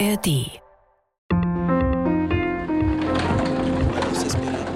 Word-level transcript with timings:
ARD. 0.00 0.50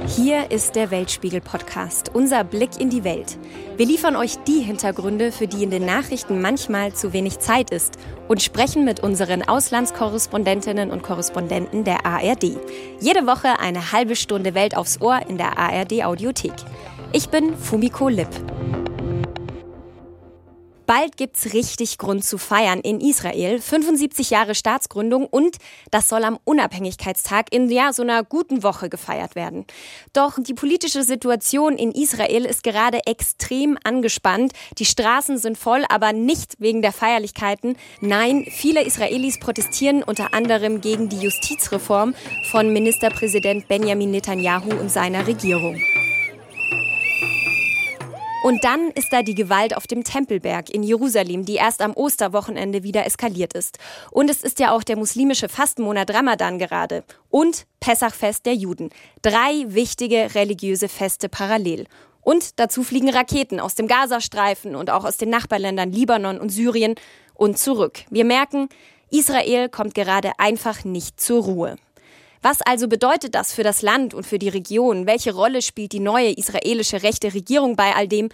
Hier 0.07 0.51
ist 0.51 0.77
der 0.77 0.91
Weltspiegel-Podcast, 0.91 2.11
unser 2.15 2.45
Blick 2.45 2.81
in 2.81 2.91
die 2.91 3.03
Welt. 3.03 3.39
Wir 3.77 3.87
liefern 3.87 4.15
euch 4.15 4.37
die 4.47 4.61
Hintergründe, 4.61 5.33
für 5.33 5.47
die 5.47 5.65
in 5.65 5.71
den 5.71 5.87
Nachrichten 5.87 6.41
manchmal 6.41 6.93
zu 6.93 7.13
wenig 7.13 7.39
Zeit 7.41 7.71
ist 7.71 7.99
und 8.29 8.43
sprechen 8.43 8.85
mit 8.85 9.01
unseren 9.01 9.43
Auslandskorrespondentinnen 9.43 10.91
und 10.91 11.03
Korrespondenten 11.03 11.85
der 11.85 12.07
ARD. 12.07 12.57
Jede 13.01 13.27
Woche 13.27 13.59
eine 13.59 13.93
halbe 13.93 14.15
Stunde 14.15 14.55
Welt 14.55 14.77
aufs 14.77 15.01
Ohr 15.01 15.21
in 15.29 15.39
der 15.39 15.59
ARD 15.59 16.05
Audiothek. 16.05 16.55
Ich 17.13 17.29
bin 17.29 17.57
Fumiko 17.57 18.09
Lipp. 18.09 18.29
Bald 20.89 21.19
gibt's 21.19 21.53
richtig 21.53 21.99
Grund 21.99 22.25
zu 22.25 22.39
feiern 22.39 22.81
in 22.81 23.03
Israel. 23.03 23.61
75 23.61 24.31
Jahre 24.31 24.55
Staatsgründung 24.55 25.27
und 25.27 25.59
das 25.91 26.09
soll 26.09 26.25
am 26.25 26.39
Unabhängigkeitstag 26.45 27.53
in 27.53 27.69
ja, 27.69 27.93
so 27.93 28.03
einer 28.03 28.25
guten 28.25 28.63
Woche 28.63 28.89
gefeiert 28.89 29.35
werden. 29.35 29.67
Doch 30.15 30.39
die 30.41 30.55
politische 30.55 31.03
Situation 31.03 31.77
in 31.77 31.93
Israel 31.93 32.47
ist 32.47 32.63
gerade 32.63 33.01
extrem 33.05 33.77
angespannt. 33.85 34.55
Die 34.79 34.87
Straßen 34.87 35.37
sind 35.37 35.59
voll, 35.59 35.85
aber 35.91 36.15
nicht 36.15 36.55
wegen 36.59 36.81
der 36.81 36.93
Feierlichkeiten. 36.93 37.77
Nein, 38.01 38.47
viele 38.51 38.83
Israelis 38.83 39.39
protestieren 39.39 40.03
unter 40.03 40.33
anderem 40.33 40.81
gegen 40.81 41.11
die 41.11 41.19
Justizreform 41.19 42.15
von 42.51 42.73
Ministerpräsident 42.73 43.69
Benjamin 43.69 44.11
Netanyahu 44.11 44.71
und 44.71 44.91
seiner 44.91 45.27
Regierung. 45.27 45.79
Und 48.49 48.65
dann 48.65 48.91
ist 48.93 49.13
da 49.13 49.23
die 49.23 49.35
Gewalt 49.35 49.77
auf 49.77 49.87
dem 49.87 50.05
Tempelberg 50.05 50.71
in 50.71 50.83
Jerusalem, 50.83 51.45
die 51.45 51.57
erst 51.57 51.83
am 51.83 51.93
Osterwochenende 51.93 52.83
wieder 52.83 53.05
eskaliert 53.05 53.53
ist. 53.53 53.77
Und 54.11 54.31
es 54.31 54.43
ist 54.43 54.59
ja 54.59 54.73
auch 54.73 54.83
der 54.83 54.97
muslimische 54.97 55.51
Fastenmonat 55.51 56.15
Ramadan 56.15 56.59
gerade. 56.59 57.05
Und 57.29 57.67
Pessachfest 57.79 58.47
der 58.47 58.55
Juden. 58.55 58.89
Drei 59.21 59.67
wichtige 59.67 60.35
religiöse 60.35 60.89
Feste 60.89 61.29
parallel. 61.29 61.89
Und 62.23 62.59
dazu 62.59 62.85
fliegen 62.85 63.11
Raketen 63.11 63.61
aus 63.61 63.75
dem 63.75 63.87
Gazastreifen 63.87 64.77
und 64.77 64.89
auch 64.89 65.05
aus 65.05 65.19
den 65.19 65.29
Nachbarländern 65.29 65.93
Libanon 65.93 66.41
und 66.41 66.49
Syrien 66.49 66.95
und 67.35 67.59
zurück. 67.59 67.99
Wir 68.09 68.25
merken, 68.25 68.71
Israel 69.11 69.69
kommt 69.69 69.95
gerade 69.95 70.33
einfach 70.39 70.85
nicht 70.85 71.21
zur 71.21 71.45
Ruhe. 71.45 71.77
Was 72.43 72.63
also 72.63 72.89
bedeutet 72.89 73.35
das 73.35 73.53
für 73.53 73.63
das 73.63 73.83
Land 73.83 74.15
und 74.15 74.25
für 74.25 74.39
die 74.39 74.49
Region? 74.49 75.07
Welche 75.07 75.35
Rolle 75.35 75.61
spielt 75.61 75.93
die 75.93 76.01
neue 76.01 76.31
israelische 76.31 77.03
rechte 77.03 77.35
Regierung 77.35 77.75
bei 77.77 77.95
all 77.95 78.07
dem? 78.07 78.29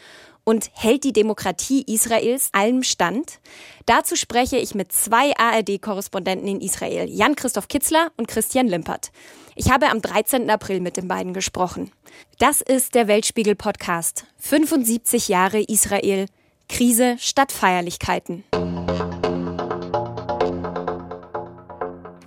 Und 0.46 0.70
hält 0.74 1.04
die 1.04 1.14
Demokratie 1.14 1.84
Israels 1.86 2.50
allem 2.52 2.82
stand? 2.82 3.40
Dazu 3.86 4.14
spreche 4.14 4.58
ich 4.58 4.74
mit 4.74 4.92
zwei 4.92 5.32
ARD-Korrespondenten 5.38 6.46
in 6.46 6.60
Israel, 6.60 7.08
Jan-Christoph 7.08 7.68
Kitzler 7.68 8.12
und 8.18 8.28
Christian 8.28 8.68
Limpert. 8.68 9.10
Ich 9.56 9.70
habe 9.70 9.88
am 9.88 10.02
13. 10.02 10.50
April 10.50 10.80
mit 10.80 10.98
den 10.98 11.08
beiden 11.08 11.32
gesprochen. 11.32 11.90
Das 12.38 12.60
ist 12.60 12.94
der 12.94 13.08
Weltspiegel-Podcast. 13.08 14.26
75 14.36 15.28
Jahre 15.28 15.62
Israel. 15.62 16.26
Krise 16.68 17.16
statt 17.18 17.50
Feierlichkeiten. 17.50 18.44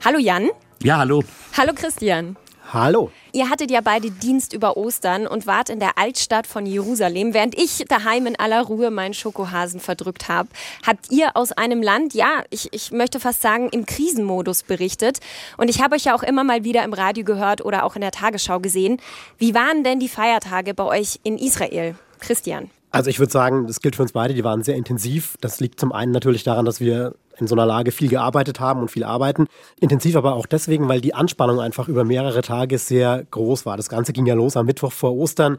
Hallo 0.03 0.17
Jan. 0.17 0.49
Ja, 0.83 0.99
hallo. 0.99 1.23
Hallo 1.57 1.73
Christian. 1.73 2.35
Hallo. 2.71 3.11
Ihr 3.31 3.49
hattet 3.49 3.71
ja 3.71 3.81
beide 3.81 4.11
Dienst 4.11 4.53
über 4.53 4.77
Ostern 4.77 5.25
und 5.25 5.47
wart 5.47 5.69
in 5.69 5.79
der 5.79 5.97
Altstadt 5.97 6.45
von 6.45 6.67
Jerusalem. 6.67 7.33
Während 7.33 7.57
ich 7.57 7.83
daheim 7.87 8.27
in 8.27 8.37
aller 8.37 8.61
Ruhe 8.61 8.91
meinen 8.91 9.15
Schokohasen 9.15 9.79
verdrückt 9.79 10.27
habe, 10.29 10.49
habt 10.85 11.11
ihr 11.11 11.35
aus 11.35 11.51
einem 11.51 11.81
Land, 11.81 12.13
ja, 12.13 12.43
ich, 12.51 12.71
ich 12.73 12.91
möchte 12.91 13.19
fast 13.19 13.41
sagen, 13.41 13.69
im 13.69 13.87
Krisenmodus 13.87 14.63
berichtet. 14.63 15.19
Und 15.57 15.69
ich 15.69 15.81
habe 15.81 15.95
euch 15.95 16.03
ja 16.03 16.15
auch 16.15 16.23
immer 16.23 16.43
mal 16.43 16.63
wieder 16.63 16.83
im 16.83 16.93
Radio 16.93 17.23
gehört 17.23 17.65
oder 17.65 17.83
auch 17.83 17.95
in 17.95 18.01
der 18.01 18.11
Tagesschau 18.11 18.59
gesehen. 18.59 19.01
Wie 19.39 19.55
waren 19.55 19.83
denn 19.83 19.99
die 19.99 20.09
Feiertage 20.09 20.75
bei 20.75 20.83
euch 20.83 21.19
in 21.23 21.39
Israel? 21.39 21.95
Christian. 22.19 22.69
Also 22.91 23.09
ich 23.09 23.19
würde 23.19 23.31
sagen, 23.31 23.65
das 23.65 23.81
gilt 23.81 23.95
für 23.95 24.03
uns 24.03 24.11
beide, 24.11 24.33
die 24.33 24.43
waren 24.43 24.61
sehr 24.61 24.75
intensiv. 24.75 25.37
Das 25.41 25.59
liegt 25.59 25.79
zum 25.79 25.91
einen 25.91 26.11
natürlich 26.11 26.43
daran, 26.43 26.65
dass 26.65 26.79
wir 26.79 27.15
in 27.39 27.47
so 27.47 27.55
einer 27.55 27.65
Lage 27.65 27.91
viel 27.91 28.09
gearbeitet 28.09 28.59
haben 28.59 28.81
und 28.81 28.91
viel 28.91 29.03
arbeiten. 29.03 29.47
Intensiv 29.79 30.15
aber 30.15 30.35
auch 30.35 30.45
deswegen, 30.45 30.87
weil 30.89 31.01
die 31.01 31.13
Anspannung 31.13 31.59
einfach 31.59 31.87
über 31.87 32.03
mehrere 32.03 32.41
Tage 32.41 32.77
sehr 32.77 33.25
groß 33.29 33.65
war. 33.65 33.77
Das 33.77 33.89
Ganze 33.89 34.13
ging 34.13 34.25
ja 34.25 34.33
los 34.33 34.57
am 34.57 34.65
Mittwoch 34.65 34.91
vor 34.91 35.15
Ostern 35.15 35.57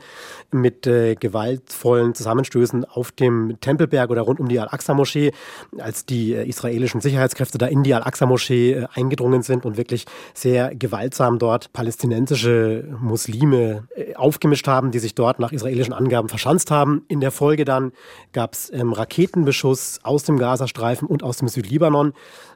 mit 0.50 0.86
äh, 0.86 1.14
gewaltvollen 1.14 2.14
Zusammenstößen 2.14 2.84
auf 2.84 3.12
dem 3.12 3.58
Tempelberg 3.60 4.10
oder 4.10 4.22
rund 4.22 4.40
um 4.40 4.48
die 4.48 4.58
Al-Aqsa-Moschee, 4.58 5.32
als 5.78 6.04
die 6.06 6.34
äh, 6.34 6.48
israelischen 6.48 7.00
Sicherheitskräfte 7.00 7.58
da 7.58 7.66
in 7.66 7.82
die 7.82 7.94
Al-Aqsa-Moschee 7.94 8.72
äh, 8.72 8.86
eingedrungen 8.94 9.42
sind 9.42 9.64
und 9.64 9.76
wirklich 9.76 10.06
sehr 10.34 10.74
gewaltsam 10.74 11.38
dort 11.38 11.72
palästinensische 11.72 12.84
Muslime 13.00 13.84
äh, 13.94 14.14
aufgemischt 14.14 14.66
haben, 14.66 14.90
die 14.90 14.98
sich 14.98 15.14
dort 15.14 15.38
nach 15.38 15.52
israelischen 15.52 15.92
Angaben 15.92 16.28
verschanzt 16.28 16.70
haben. 16.70 17.04
In 17.08 17.20
der 17.20 17.30
Folge 17.30 17.64
dann 17.64 17.92
gab 18.32 18.54
es 18.54 18.72
ähm, 18.72 18.92
Raketenbeschuss 18.92 20.00
aus 20.02 20.24
dem 20.24 20.38
Gazastreifen 20.38 21.06
und 21.06 21.22
aus 21.22 21.38
dem 21.38 21.48
Süd 21.48 21.67
Libanon. 21.70 22.12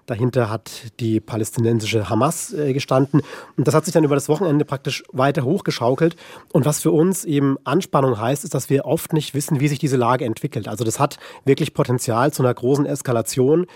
Dahinter 0.07 0.51
hat 0.51 0.71
die 1.01 1.21
palästinensische 1.21 2.09
Hamas 2.09 2.53
äh, 2.53 2.73
gestanden. 2.73 3.23
Und 3.57 3.69
das 3.69 3.75
hat 3.75 3.85
sich 3.85 3.95
dann 3.95 4.05
über 4.05 4.15
das 4.15 4.29
Wochenende 4.29 4.65
praktisch 4.65 5.05
weiter 5.13 5.45
hochgeschaukelt. 5.45 6.17
Und 6.53 6.65
was 6.65 6.81
für 6.81 6.91
uns 6.91 7.25
eben 7.25 7.57
Anspannung 7.65 8.19
heißt, 8.19 8.45
ist, 8.45 8.55
dass 8.55 8.71
wir 8.71 8.85
oft 8.85 9.13
nicht 9.13 9.35
wissen, 9.35 9.61
wie 9.61 9.69
sich 9.69 9.79
diese 9.79 9.97
Lage 9.97 10.25
entwickelt. 10.25 10.69
Also 10.69 10.85
das 10.85 10.99
hat 10.99 11.19
wirklich 11.45 11.75
Potenzial 11.75 12.33
zu 12.33 12.43
einer 12.43 12.55
großen 12.55 12.87
Eskalation. 12.87 13.67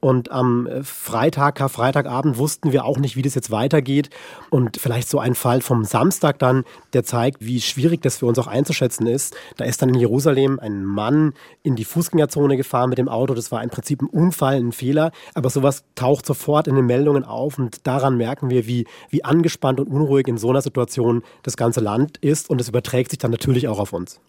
Und 0.00 0.30
am 0.30 0.66
äh, 0.66 0.82
Freitag, 0.84 1.56
Karfreitagabend 1.56 2.36
wussten 2.36 2.70
wir 2.72 2.84
auch 2.84 2.98
nicht, 2.98 3.16
wie 3.16 3.22
das 3.22 3.34
jetzt 3.34 3.50
weitergeht. 3.50 4.10
Und 4.50 4.76
vielleicht 4.76 5.08
so 5.08 5.18
ein 5.18 5.34
Fall 5.34 5.62
vom 5.62 5.84
Samstag 5.84 6.38
dann, 6.38 6.64
der 6.92 7.02
zeigt, 7.02 7.44
wie 7.44 7.60
schwierig 7.60 8.02
das 8.02 8.18
für 8.18 8.26
uns 8.26 8.38
auch 8.38 8.46
einzuschätzen 8.46 9.06
ist. 9.06 9.34
Da 9.56 9.64
ist 9.64 9.80
dann 9.80 9.88
in 9.88 9.94
Jerusalem 9.96 10.60
ein 10.60 10.84
Mann 10.84 11.32
in 11.62 11.76
die 11.76 11.84
Fußgängerzone 11.84 12.56
gefahren 12.56 12.90
mit 12.90 12.98
dem 12.98 13.08
Auto. 13.08 13.34
Das 13.34 13.50
war 13.50 13.62
im 13.62 13.70
Prinzip 13.70 14.02
ein 14.02 14.06
Unfall, 14.06 14.56
ein 14.56 14.72
Fehler. 14.72 15.12
Aber 15.34 15.48
sowas 15.48 15.75
taucht 15.94 16.26
sofort 16.26 16.68
in 16.68 16.74
den 16.74 16.86
Meldungen 16.86 17.24
auf. 17.24 17.58
Und 17.58 17.86
daran 17.86 18.16
merken 18.16 18.50
wir, 18.50 18.66
wie, 18.66 18.86
wie 19.10 19.24
angespannt 19.24 19.80
und 19.80 19.88
unruhig 19.88 20.28
in 20.28 20.38
so 20.38 20.50
einer 20.50 20.62
Situation 20.62 21.22
das 21.42 21.56
ganze 21.56 21.80
Land 21.80 22.18
ist. 22.18 22.50
Und 22.50 22.60
es 22.60 22.68
überträgt 22.68 23.10
sich 23.10 23.18
dann 23.18 23.30
natürlich 23.30 23.68
auch 23.68 23.78
auf 23.78 23.92
uns. 23.92 24.20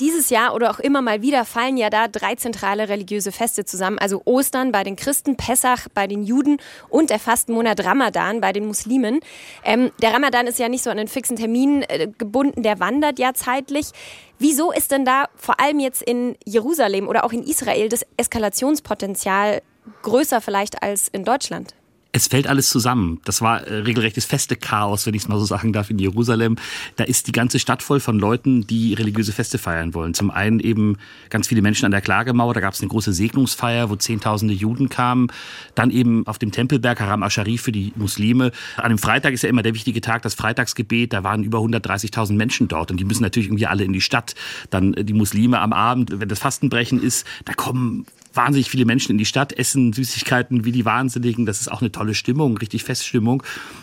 Dieses 0.00 0.30
Jahr 0.30 0.54
oder 0.54 0.70
auch 0.70 0.78
immer 0.78 1.02
mal 1.02 1.20
wieder 1.20 1.44
fallen 1.44 1.76
ja 1.76 1.90
da 1.90 2.08
drei 2.08 2.34
zentrale 2.34 2.88
religiöse 2.88 3.32
Feste 3.32 3.66
zusammen. 3.66 3.98
Also 3.98 4.22
Ostern 4.24 4.72
bei 4.72 4.82
den 4.82 4.96
Christen, 4.96 5.36
Pessach 5.36 5.88
bei 5.92 6.06
den 6.06 6.22
Juden 6.22 6.56
und 6.88 7.10
der 7.10 7.18
Fastenmonat 7.18 7.84
Ramadan 7.84 8.40
bei 8.40 8.54
den 8.54 8.66
Muslimen. 8.66 9.20
Ähm, 9.62 9.90
der 10.00 10.14
Ramadan 10.14 10.46
ist 10.46 10.58
ja 10.58 10.70
nicht 10.70 10.82
so 10.82 10.88
an 10.88 10.98
einen 10.98 11.08
fixen 11.08 11.36
Termin 11.36 11.82
äh, 11.82 12.08
gebunden, 12.16 12.62
der 12.62 12.80
wandert 12.80 13.18
ja 13.18 13.34
zeitlich. 13.34 13.90
Wieso 14.38 14.72
ist 14.72 14.90
denn 14.90 15.04
da 15.04 15.26
vor 15.36 15.60
allem 15.60 15.80
jetzt 15.80 16.00
in 16.00 16.34
Jerusalem 16.46 17.06
oder 17.06 17.24
auch 17.24 17.32
in 17.34 17.42
Israel 17.42 17.90
das 17.90 18.06
Eskalationspotenzial 18.16 19.60
größer 20.02 20.40
vielleicht 20.40 20.82
als 20.82 21.08
in 21.08 21.24
Deutschland? 21.24 21.74
Es 22.12 22.26
fällt 22.26 22.48
alles 22.48 22.68
zusammen. 22.68 23.20
Das 23.24 23.40
war 23.40 23.66
äh, 23.66 23.74
regelrechtes 23.74 24.24
feste 24.24 24.56
Chaos, 24.56 25.06
wenn 25.06 25.14
ich 25.14 25.22
es 25.22 25.28
mal 25.28 25.38
so 25.38 25.44
sagen 25.44 25.72
darf, 25.72 25.90
in 25.90 25.98
Jerusalem. 25.98 26.56
Da 26.96 27.04
ist 27.04 27.28
die 27.28 27.32
ganze 27.32 27.58
Stadt 27.58 27.82
voll 27.82 28.00
von 28.00 28.18
Leuten, 28.18 28.66
die 28.66 28.94
religiöse 28.94 29.32
Feste 29.32 29.58
feiern 29.58 29.94
wollen. 29.94 30.14
Zum 30.14 30.30
einen 30.30 30.58
eben 30.58 30.96
ganz 31.28 31.48
viele 31.48 31.62
Menschen 31.62 31.84
an 31.84 31.92
der 31.92 32.00
Klagemauer, 32.00 32.54
da 32.54 32.60
gab 32.60 32.74
es 32.74 32.80
eine 32.80 32.88
große 32.88 33.12
Segnungsfeier, 33.12 33.90
wo 33.90 33.96
zehntausende 33.96 34.54
Juden 34.54 34.88
kamen. 34.88 35.28
Dann 35.74 35.90
eben 35.90 36.26
auf 36.26 36.38
dem 36.38 36.50
Tempelberg 36.50 37.00
Haram 37.00 37.22
Asharif 37.22 37.62
für 37.62 37.72
die 37.72 37.92
Muslime. 37.94 38.50
An 38.76 38.90
dem 38.90 38.98
Freitag 38.98 39.32
ist 39.32 39.42
ja 39.42 39.48
immer 39.48 39.62
der 39.62 39.74
wichtige 39.74 40.00
Tag, 40.00 40.22
das 40.22 40.34
Freitagsgebet. 40.34 41.12
Da 41.12 41.22
waren 41.22 41.44
über 41.44 41.58
130.000 41.58 42.32
Menschen 42.32 42.66
dort 42.66 42.90
und 42.90 42.98
die 42.98 43.04
müssen 43.04 43.22
natürlich 43.22 43.48
irgendwie 43.48 43.66
alle 43.66 43.84
in 43.84 43.92
die 43.92 44.00
Stadt. 44.00 44.34
Dann 44.70 44.94
äh, 44.94 45.04
die 45.04 45.12
Muslime 45.12 45.60
am 45.60 45.72
Abend, 45.72 46.18
wenn 46.18 46.28
das 46.28 46.40
Fastenbrechen 46.40 47.00
ist, 47.00 47.24
da 47.44 47.52
kommen 47.52 48.06
wahnsinnig 48.34 48.70
viele 48.70 48.84
Menschen 48.84 49.12
in 49.12 49.18
die 49.18 49.24
Stadt, 49.24 49.52
essen 49.52 49.92
Süßigkeiten 49.92 50.64
wie 50.64 50.72
die 50.72 50.84
Wahnsinnigen. 50.84 51.46
Das 51.46 51.60
ist 51.60 51.70
auch 51.70 51.80
eine 51.80 51.90
tolle 52.00 52.14
Stimmung, 52.14 52.56
richtig 52.56 52.84
Feststimmung. 52.84 53.42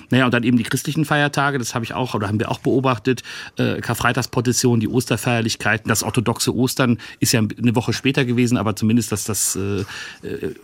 Naja, 0.10 0.25
und 0.25 0.34
dann 0.34 0.42
eben 0.42 0.58
die 0.58 0.64
christlichen 0.64 1.06
Feiertage, 1.06 1.60
das 1.60 1.75
habe 1.75 1.86
ich 1.86 1.94
auch 1.94 2.16
oder 2.16 2.28
haben 2.28 2.40
wir 2.40 2.50
auch 2.50 2.60
beobachtet. 2.60 3.22
Äh, 3.58 3.80
Karfreitagsprozession, 3.81 4.80
die 4.80 4.88
Osterfeierlichkeiten, 4.88 5.88
das 5.88 6.02
orthodoxe 6.02 6.56
Ostern 6.56 6.98
ist 7.19 7.34
ja 7.34 7.42
eine 7.42 7.75
Woche 7.75 7.94
später 7.94 8.25
gewesen, 8.25 8.58
aber 8.58 8.75
zumindest 8.75 9.12
das, 9.12 9.25
das 9.25 9.56
äh, 9.56 9.81
äh, 10.25 10.56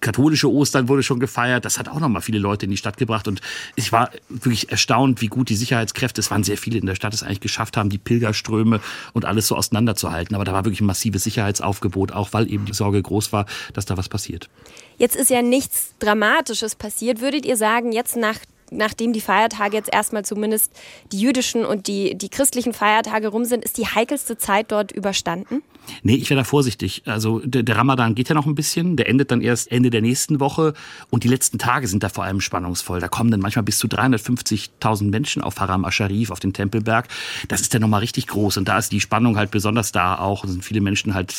katholische 0.00 0.50
Ostern 0.50 0.88
wurde 0.88 1.04
schon 1.04 1.20
gefeiert. 1.20 1.64
Das 1.64 1.78
hat 1.78 1.88
auch 1.88 2.00
nochmal 2.00 2.22
viele 2.22 2.40
Leute 2.40 2.64
in 2.66 2.72
die 2.72 2.76
Stadt 2.76 2.96
gebracht. 2.96 3.28
Und 3.28 3.40
ich 3.76 3.92
war 3.92 4.10
wirklich 4.28 4.70
erstaunt, 4.72 5.20
wie 5.20 5.28
gut 5.28 5.48
die 5.48 5.56
Sicherheitskräfte, 5.56 6.20
es 6.20 6.32
waren 6.32 6.42
sehr 6.42 6.58
viele 6.58 6.78
in 6.78 6.86
der 6.86 6.96
Stadt, 6.96 7.14
es 7.14 7.22
eigentlich 7.22 7.40
geschafft 7.40 7.76
haben, 7.76 7.88
die 7.88 7.98
Pilgerströme 7.98 8.80
und 9.12 9.24
alles 9.24 9.46
so 9.46 9.54
auseinanderzuhalten. 9.54 10.34
Aber 10.34 10.44
da 10.44 10.52
war 10.52 10.64
wirklich 10.64 10.80
ein 10.80 10.86
massives 10.86 11.22
Sicherheitsaufgebot, 11.22 12.10
auch 12.10 12.32
weil 12.32 12.50
eben 12.50 12.64
die 12.64 12.74
Sorge 12.74 13.00
groß 13.00 13.32
war, 13.32 13.46
dass 13.74 13.84
da 13.84 13.96
was 13.96 14.08
passiert. 14.08 14.48
Jetzt 14.98 15.16
ist 15.16 15.30
ja 15.30 15.42
nichts 15.42 15.94
Dramatisches 15.98 16.74
passiert. 16.74 17.20
Würdet 17.20 17.44
ihr 17.44 17.56
sagen, 17.56 17.92
jetzt 17.92 18.16
nach 18.16 18.38
nachdem 18.70 19.12
die 19.12 19.20
Feiertage 19.20 19.76
jetzt 19.76 19.92
erstmal 19.92 20.24
zumindest 20.24 20.72
die 21.12 21.20
jüdischen 21.20 21.64
und 21.64 21.86
die, 21.86 22.16
die 22.16 22.28
christlichen 22.28 22.72
Feiertage 22.72 23.28
rum 23.28 23.44
sind, 23.44 23.64
ist 23.64 23.78
die 23.78 23.86
heikelste 23.86 24.38
Zeit 24.38 24.72
dort 24.72 24.92
überstanden? 24.92 25.62
Nee, 26.02 26.16
ich 26.16 26.30
wäre 26.30 26.40
da 26.40 26.44
vorsichtig. 26.44 27.02
Also 27.06 27.40
der, 27.40 27.62
der, 27.62 27.76
Ramadan 27.76 28.14
geht 28.14 28.28
ja 28.28 28.34
noch 28.34 28.46
ein 28.46 28.54
bisschen, 28.54 28.96
der 28.96 29.08
endet 29.08 29.30
dann 29.30 29.40
erst 29.40 29.70
Ende 29.70 29.90
der 29.90 30.02
nächsten 30.02 30.40
Woche 30.40 30.74
und 31.10 31.24
die 31.24 31.28
letzten 31.28 31.58
Tage 31.58 31.88
sind 31.88 32.02
da 32.02 32.08
vor 32.08 32.24
allem 32.24 32.40
spannungsvoll. 32.40 33.00
Da 33.00 33.08
kommen 33.08 33.30
dann 33.30 33.40
manchmal 33.40 33.62
bis 33.62 33.78
zu 33.78 33.86
350.000 33.86 35.10
Menschen 35.10 35.42
auf 35.42 35.58
Haram 35.60 35.84
Asharif, 35.84 36.30
auf 36.30 36.40
den 36.40 36.52
Tempelberg. 36.52 37.08
Das 37.48 37.60
ist 37.60 37.72
ja 37.72 37.80
nochmal 37.80 38.00
richtig 38.00 38.26
groß 38.26 38.56
und 38.56 38.68
da 38.68 38.78
ist 38.78 38.92
die 38.92 39.00
Spannung 39.00 39.36
halt 39.36 39.50
besonders 39.50 39.92
da 39.92 40.18
auch. 40.18 40.44
Und 40.44 40.50
sind 40.50 40.64
viele 40.64 40.80
Menschen 40.80 41.14
halt 41.14 41.34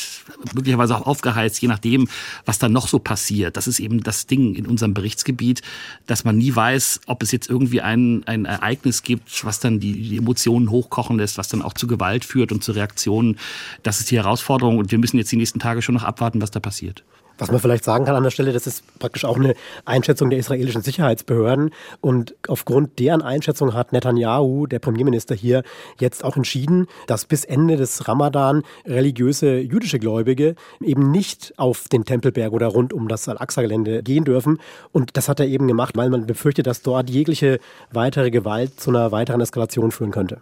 möglicherweise 0.54 0.96
auch 0.96 1.06
aufgeheizt, 1.06 1.60
je 1.60 1.68
nachdem, 1.68 2.08
was 2.44 2.58
dann 2.58 2.72
noch 2.72 2.88
so 2.88 2.98
passiert. 2.98 3.56
Das 3.56 3.66
ist 3.66 3.80
eben 3.80 4.02
das 4.02 4.26
Ding 4.26 4.54
in 4.54 4.66
unserem 4.66 4.94
Berichtsgebiet, 4.94 5.62
dass 6.06 6.24
man 6.24 6.38
nie 6.38 6.54
weiß, 6.54 7.00
ob 7.06 7.17
es 7.22 7.32
jetzt 7.32 7.48
irgendwie 7.48 7.80
ein, 7.80 8.22
ein 8.26 8.44
Ereignis 8.44 9.02
gibt, 9.02 9.44
was 9.44 9.60
dann 9.60 9.80
die, 9.80 9.92
die 9.92 10.16
Emotionen 10.16 10.70
hochkochen 10.70 11.18
lässt, 11.18 11.38
was 11.38 11.48
dann 11.48 11.62
auch 11.62 11.74
zu 11.74 11.86
Gewalt 11.86 12.24
führt 12.24 12.52
und 12.52 12.62
zu 12.62 12.72
Reaktionen. 12.72 13.38
Das 13.82 14.00
ist 14.00 14.10
die 14.10 14.16
Herausforderung 14.16 14.78
und 14.78 14.90
wir 14.90 14.98
müssen 14.98 15.18
jetzt 15.18 15.32
die 15.32 15.36
nächsten 15.36 15.58
Tage 15.58 15.82
schon 15.82 15.94
noch 15.94 16.04
abwarten, 16.04 16.40
was 16.40 16.50
da 16.50 16.60
passiert. 16.60 17.04
Was 17.38 17.52
man 17.52 17.60
vielleicht 17.60 17.84
sagen 17.84 18.04
kann 18.04 18.16
an 18.16 18.24
der 18.24 18.30
Stelle, 18.30 18.52
das 18.52 18.66
ist 18.66 18.82
praktisch 18.98 19.24
auch 19.24 19.36
eine 19.36 19.54
Einschätzung 19.84 20.28
der 20.28 20.40
israelischen 20.40 20.82
Sicherheitsbehörden. 20.82 21.70
Und 22.00 22.34
aufgrund 22.48 22.98
deren 22.98 23.22
Einschätzung 23.22 23.74
hat 23.74 23.92
Netanyahu, 23.92 24.66
der 24.66 24.80
Premierminister 24.80 25.36
hier, 25.36 25.62
jetzt 26.00 26.24
auch 26.24 26.36
entschieden, 26.36 26.88
dass 27.06 27.26
bis 27.26 27.44
Ende 27.44 27.76
des 27.76 28.08
Ramadan 28.08 28.64
religiöse 28.84 29.58
jüdische 29.60 30.00
Gläubige 30.00 30.56
eben 30.82 31.12
nicht 31.12 31.54
auf 31.56 31.86
den 31.86 32.04
Tempelberg 32.04 32.52
oder 32.52 32.66
rund 32.66 32.92
um 32.92 33.06
das 33.06 33.28
Al-Aqsa-Gelände 33.28 34.02
gehen 34.02 34.24
dürfen. 34.24 34.58
Und 34.90 35.16
das 35.16 35.28
hat 35.28 35.38
er 35.38 35.46
eben 35.46 35.68
gemacht, 35.68 35.96
weil 35.96 36.10
man 36.10 36.26
befürchtet, 36.26 36.66
dass 36.66 36.82
dort 36.82 37.08
jegliche 37.08 37.60
weitere 37.92 38.30
Gewalt 38.32 38.80
zu 38.80 38.90
einer 38.90 39.12
weiteren 39.12 39.40
Eskalation 39.40 39.92
führen 39.92 40.10
könnte. 40.10 40.40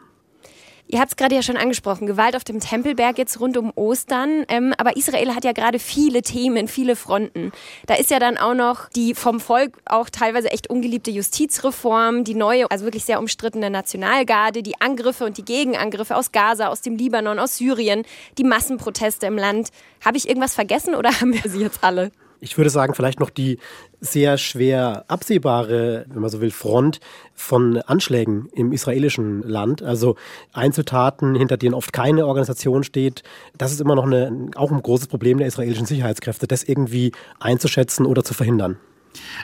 Ihr 0.88 1.00
habt 1.00 1.12
es 1.12 1.16
gerade 1.16 1.34
ja 1.34 1.42
schon 1.42 1.56
angesprochen, 1.56 2.06
Gewalt 2.06 2.36
auf 2.36 2.44
dem 2.44 2.60
Tempelberg 2.60 3.18
jetzt 3.18 3.40
rund 3.40 3.56
um 3.56 3.72
Ostern. 3.74 4.44
Ähm, 4.48 4.72
aber 4.78 4.96
Israel 4.96 5.34
hat 5.34 5.44
ja 5.44 5.52
gerade 5.52 5.80
viele 5.80 6.22
Themen, 6.22 6.68
viele 6.68 6.94
Fronten. 6.94 7.50
Da 7.86 7.94
ist 7.94 8.10
ja 8.10 8.20
dann 8.20 8.36
auch 8.38 8.54
noch 8.54 8.88
die 8.90 9.14
vom 9.14 9.40
Volk 9.40 9.72
auch 9.84 10.08
teilweise 10.08 10.50
echt 10.52 10.70
ungeliebte 10.70 11.10
Justizreform, 11.10 12.22
die 12.22 12.34
neue, 12.34 12.70
also 12.70 12.84
wirklich 12.84 13.04
sehr 13.04 13.18
umstrittene 13.18 13.68
Nationalgarde, 13.68 14.62
die 14.62 14.80
Angriffe 14.80 15.24
und 15.24 15.38
die 15.38 15.44
Gegenangriffe 15.44 16.14
aus 16.14 16.30
Gaza, 16.30 16.68
aus 16.68 16.82
dem 16.82 16.96
Libanon, 16.96 17.40
aus 17.40 17.56
Syrien, 17.56 18.04
die 18.38 18.44
Massenproteste 18.44 19.26
im 19.26 19.36
Land. 19.36 19.70
Habe 20.04 20.16
ich 20.18 20.28
irgendwas 20.28 20.54
vergessen 20.54 20.94
oder 20.94 21.10
haben 21.20 21.32
wir 21.32 21.50
sie 21.50 21.62
jetzt 21.62 21.82
alle? 21.82 22.12
Ich 22.40 22.56
würde 22.56 22.70
sagen, 22.70 22.94
vielleicht 22.94 23.20
noch 23.20 23.30
die 23.30 23.58
sehr 24.00 24.38
schwer 24.38 25.04
absehbare, 25.08 26.06
wenn 26.08 26.20
man 26.20 26.30
so 26.30 26.40
will, 26.40 26.50
Front 26.50 27.00
von 27.34 27.78
Anschlägen 27.78 28.48
im 28.52 28.72
israelischen 28.72 29.42
Land. 29.42 29.82
Also 29.82 30.16
Einzeltaten, 30.52 31.34
hinter 31.34 31.56
denen 31.56 31.74
oft 31.74 31.92
keine 31.92 32.26
Organisation 32.26 32.84
steht. 32.84 33.22
Das 33.56 33.72
ist 33.72 33.80
immer 33.80 33.94
noch 33.94 34.04
eine, 34.04 34.50
auch 34.54 34.70
ein 34.70 34.82
großes 34.82 35.08
Problem 35.08 35.38
der 35.38 35.46
israelischen 35.46 35.86
Sicherheitskräfte, 35.86 36.46
das 36.46 36.62
irgendwie 36.62 37.12
einzuschätzen 37.40 38.06
oder 38.06 38.24
zu 38.24 38.34
verhindern. 38.34 38.76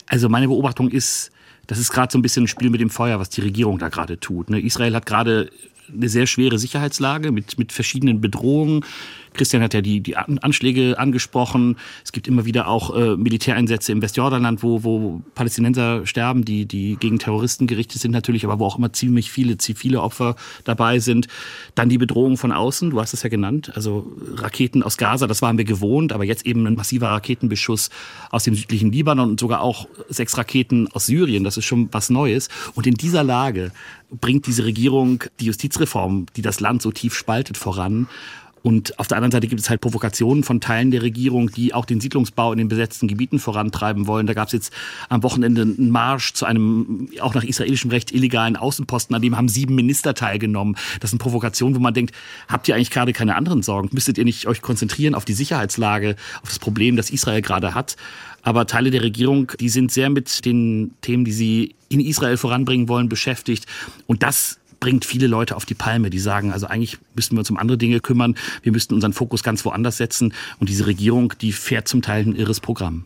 Also 0.07 0.29
meine 0.29 0.49
Beobachtung 0.49 0.89
ist, 0.89 1.31
das 1.67 1.79
ist 1.79 1.93
gerade 1.93 2.13
so 2.13 2.19
ein 2.19 2.23
bisschen 2.23 2.45
ein 2.45 2.49
Spiel 2.49 2.71
mit 2.71 2.81
dem 2.81 2.91
Feuer, 2.91 3.19
was 3.19 3.31
die 3.31 3.41
Regierung 3.41 3.79
da 3.79 3.89
gerade 3.89 4.19
tut. 4.19 4.51
Ne? 4.51 4.61
Israel 4.61 4.95
hat 4.95 5.07
gerade 5.07 5.51
eine 5.93 6.09
sehr 6.09 6.27
schwere 6.27 6.59
Sicherheitslage 6.59 7.33
mit, 7.33 7.59
mit 7.59 7.73
verschiedenen 7.73 8.21
Bedrohungen. 8.21 8.85
Christian 9.35 9.63
hat 9.63 9.75
ja 9.75 9.81
die, 9.81 10.01
die 10.01 10.17
Anschläge 10.17 10.99
angesprochen. 10.99 11.77
Es 12.05 12.13
gibt 12.13 12.29
immer 12.29 12.45
wieder 12.45 12.69
auch 12.69 12.95
äh, 12.97 13.17
Militäreinsätze 13.17 13.93
im 13.93 14.03
Westjordanland, 14.03 14.63
wo, 14.63 14.85
wo 14.85 15.23
Palästinenser 15.35 16.07
sterben, 16.07 16.45
die, 16.45 16.67
die 16.67 16.97
gegen 16.97 17.19
Terroristen 17.19 17.67
gerichtet 17.67 18.01
sind 18.01 18.11
natürlich, 18.11 18.45
aber 18.45 18.59
wo 18.59 18.67
auch 18.67 18.79
immer 18.79 18.93
ziemlich 18.93 19.31
viele 19.31 19.59
zivile 19.59 20.03
Opfer 20.03 20.37
dabei 20.65 20.99
sind. 20.99 21.29
Dann 21.75 21.89
die 21.89 21.99
Bedrohung 21.99 22.37
von 22.37 22.53
außen, 22.53 22.91
du 22.91 23.01
hast 23.01 23.15
es 23.15 23.23
ja 23.23 23.29
genannt, 23.29 23.73
also 23.75 24.13
Raketen 24.35 24.83
aus 24.83 24.97
Gaza, 24.97 25.27
das 25.27 25.43
waren 25.43 25.59
wir 25.59 25.65
gewohnt, 25.65 26.13
aber 26.13 26.25
jetzt 26.25 26.47
eben 26.47 26.67
ein 26.67 26.75
massiver 26.75 27.09
Raketenbeschuss 27.09 27.91
aus 28.31 28.45
dem 28.45 28.55
südlichen 28.55 28.93
Libanon 28.93 29.31
und 29.31 29.41
sogar 29.41 29.61
auch 29.61 29.89
sechs 30.09 30.37
Raketen 30.37 30.89
aus 30.93 31.07
Syrien, 31.07 31.45
das 31.45 31.57
ist 31.57 31.65
schon 31.65 31.89
was 31.93 32.11
Neues. 32.11 32.49
Und 32.75 32.87
in 32.87 32.95
dieser 32.95 33.25
Lage 33.25 33.73
bringt 34.11 34.47
diese 34.47 34.65
Regierung 34.65 35.25
die 35.41 35.47
Justizreform, 35.47 36.27
die 36.37 36.43
das 36.43 36.61
Land 36.61 36.83
so 36.83 36.93
tief 36.93 37.15
spaltet, 37.15 37.57
voran 37.57 38.09
und 38.63 38.99
auf 38.99 39.09
der 39.09 39.17
anderen 39.17 39.33
Seite 39.33 39.49
gibt 39.49 39.61
es 39.61 39.69
halt 39.69 39.81
Provokationen 39.81 40.45
von 40.45 40.61
Teilen 40.61 40.91
der 40.91 41.03
Regierung, 41.03 41.51
die 41.51 41.75
auch 41.75 41.85
den 41.85 42.01
Siedlungsbau 42.01 42.53
in 42.53 42.59
den 42.59 42.69
besetzten 42.69 43.09
Gebieten 43.09 43.39
vorantreiben 43.39 44.07
wollen. 44.07 44.27
Da 44.27 44.35
gab 44.35 44.47
es 44.47 44.53
jetzt 44.53 44.73
am 45.09 45.23
Wochenende 45.23 45.63
einen 45.63 45.91
Marsch 45.91 46.33
zu 46.33 46.47
einem 46.47 47.09
auch 47.21 47.35
nach 47.35 47.45
israelischem 47.45 47.91
Recht 47.91 48.13
illegalen 48.13 48.57
Außenposten, 48.57 49.15
an 49.17 49.23
dem 49.23 49.37
haben 49.37 49.49
sieben 49.49 49.75
Minister 49.75 50.15
teilgenommen. 50.15 50.77
Das 51.01 51.11
sind 51.11 51.19
Provokationen, 51.19 51.75
wo 51.77 51.81
man 51.81 51.95
denkt, 51.95 52.15
habt 52.49 52.69
ihr 52.69 52.77
eigentlich 52.77 52.91
gerade 52.91 53.13
keine 53.13 53.35
anderen 53.37 53.63
Sorgen? 53.63 53.89
Müsstet 53.93 54.19
ihr 54.19 54.25
nicht 54.25 54.47
euch 54.47 54.63
konzentrieren 54.63 55.15
auf 55.15 55.25
die 55.25 55.33
Sicherheitslage, 55.33 56.17
auf 56.43 56.49
das 56.49 56.59
Problem, 56.59 56.97
das 56.97 57.11
Israel 57.11 57.43
gerade 57.43 57.75
hat? 57.75 57.97
Aber 58.43 58.67
Teile 58.67 58.91
der 58.91 59.03
Regierung, 59.03 59.53
die 59.61 59.69
sind 59.69 59.93
sehr 59.93 60.11
mit 60.11 60.45
den 60.45 60.95
Themen, 61.01 61.25
die 61.25 61.33
sie 61.33 61.75
in 61.89 62.01
Israel 62.01 62.37
voranbringen 62.37 62.89
wollen, 62.89 63.09
beschäftigt. 63.09 63.67
Und 64.07 64.23
das 64.23 64.59
bringt 64.83 65.05
viele 65.05 65.29
Leute 65.29 65.55
auf 65.55 65.65
die 65.65 65.75
Palme, 65.75 66.11
die 66.11 66.19
sagen, 66.19 66.53
also 66.53 66.67
eigentlich 66.67 66.99
müssten 67.15 67.37
wir 67.37 67.39
uns 67.39 67.51
um 67.51 67.57
andere 67.57 67.79
Dinge 67.79 68.01
kümmern, 68.01 68.35
wir 68.63 68.73
müssten 68.73 68.95
unseren 68.95 69.13
Fokus 69.13 69.45
ganz 69.45 69.65
woanders 69.65 69.97
setzen. 69.97 70.35
Und 70.59 70.69
diese 70.69 70.87
Regierung, 70.87 71.35
die 71.41 71.53
fährt 71.53 71.87
zum 71.87 72.03
Teil 72.03 72.27
ein 72.27 72.35
irres 72.35 72.59
Programm. 72.59 73.05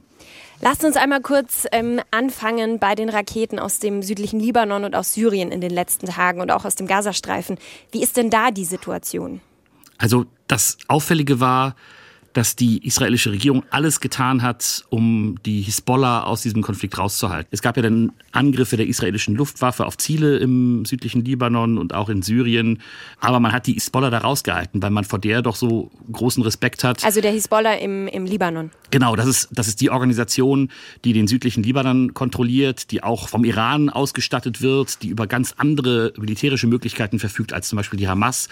Lasst 0.62 0.84
uns 0.84 0.96
einmal 0.96 1.20
kurz 1.20 1.66
ähm, 1.72 2.00
anfangen 2.10 2.78
bei 2.78 2.94
den 2.94 3.10
Raketen 3.10 3.58
aus 3.58 3.78
dem 3.78 4.02
südlichen 4.02 4.40
Libanon 4.40 4.84
und 4.84 4.96
aus 4.96 5.12
Syrien 5.12 5.52
in 5.52 5.60
den 5.60 5.70
letzten 5.70 6.06
Tagen 6.06 6.40
und 6.40 6.50
auch 6.50 6.64
aus 6.64 6.76
dem 6.76 6.86
Gazastreifen. 6.86 7.58
Wie 7.92 8.02
ist 8.02 8.16
denn 8.16 8.30
da 8.30 8.50
die 8.50 8.64
Situation? 8.64 9.42
Also 9.98 10.24
das 10.48 10.78
Auffällige 10.88 11.40
war, 11.40 11.76
dass 12.36 12.54
die 12.54 12.86
israelische 12.86 13.32
Regierung 13.32 13.62
alles 13.70 14.00
getan 14.00 14.42
hat, 14.42 14.84
um 14.90 15.36
die 15.46 15.62
Hisbollah 15.62 16.24
aus 16.24 16.42
diesem 16.42 16.62
Konflikt 16.62 16.98
rauszuhalten. 16.98 17.48
Es 17.50 17.62
gab 17.62 17.76
ja 17.76 17.82
dann 17.82 18.12
Angriffe 18.32 18.76
der 18.76 18.86
israelischen 18.86 19.34
Luftwaffe 19.34 19.86
auf 19.86 19.96
Ziele 19.96 20.36
im 20.36 20.84
südlichen 20.84 21.24
Libanon 21.24 21.78
und 21.78 21.94
auch 21.94 22.10
in 22.10 22.20
Syrien. 22.20 22.82
Aber 23.20 23.40
man 23.40 23.52
hat 23.52 23.66
die 23.66 23.72
Hisbollah 23.72 24.10
da 24.10 24.18
rausgehalten, 24.18 24.82
weil 24.82 24.90
man 24.90 25.04
vor 25.04 25.18
der 25.18 25.40
doch 25.40 25.56
so 25.56 25.90
großen 26.12 26.42
Respekt 26.42 26.84
hat. 26.84 27.04
Also 27.04 27.22
der 27.22 27.32
Hisbollah 27.32 27.74
im, 27.74 28.06
im 28.06 28.26
Libanon. 28.26 28.70
Genau, 28.90 29.16
das 29.16 29.26
ist, 29.26 29.48
das 29.52 29.66
ist 29.66 29.80
die 29.80 29.90
Organisation, 29.90 30.68
die 31.04 31.14
den 31.14 31.28
südlichen 31.28 31.62
Libanon 31.62 32.12
kontrolliert, 32.12 32.90
die 32.90 33.02
auch 33.02 33.28
vom 33.28 33.44
Iran 33.44 33.88
ausgestattet 33.88 34.60
wird, 34.60 35.02
die 35.02 35.08
über 35.08 35.26
ganz 35.26 35.54
andere 35.56 36.12
militärische 36.18 36.66
Möglichkeiten 36.66 37.18
verfügt 37.18 37.54
als 37.54 37.68
zum 37.68 37.78
Beispiel 37.78 37.98
die 37.98 38.08
Hamas 38.08 38.48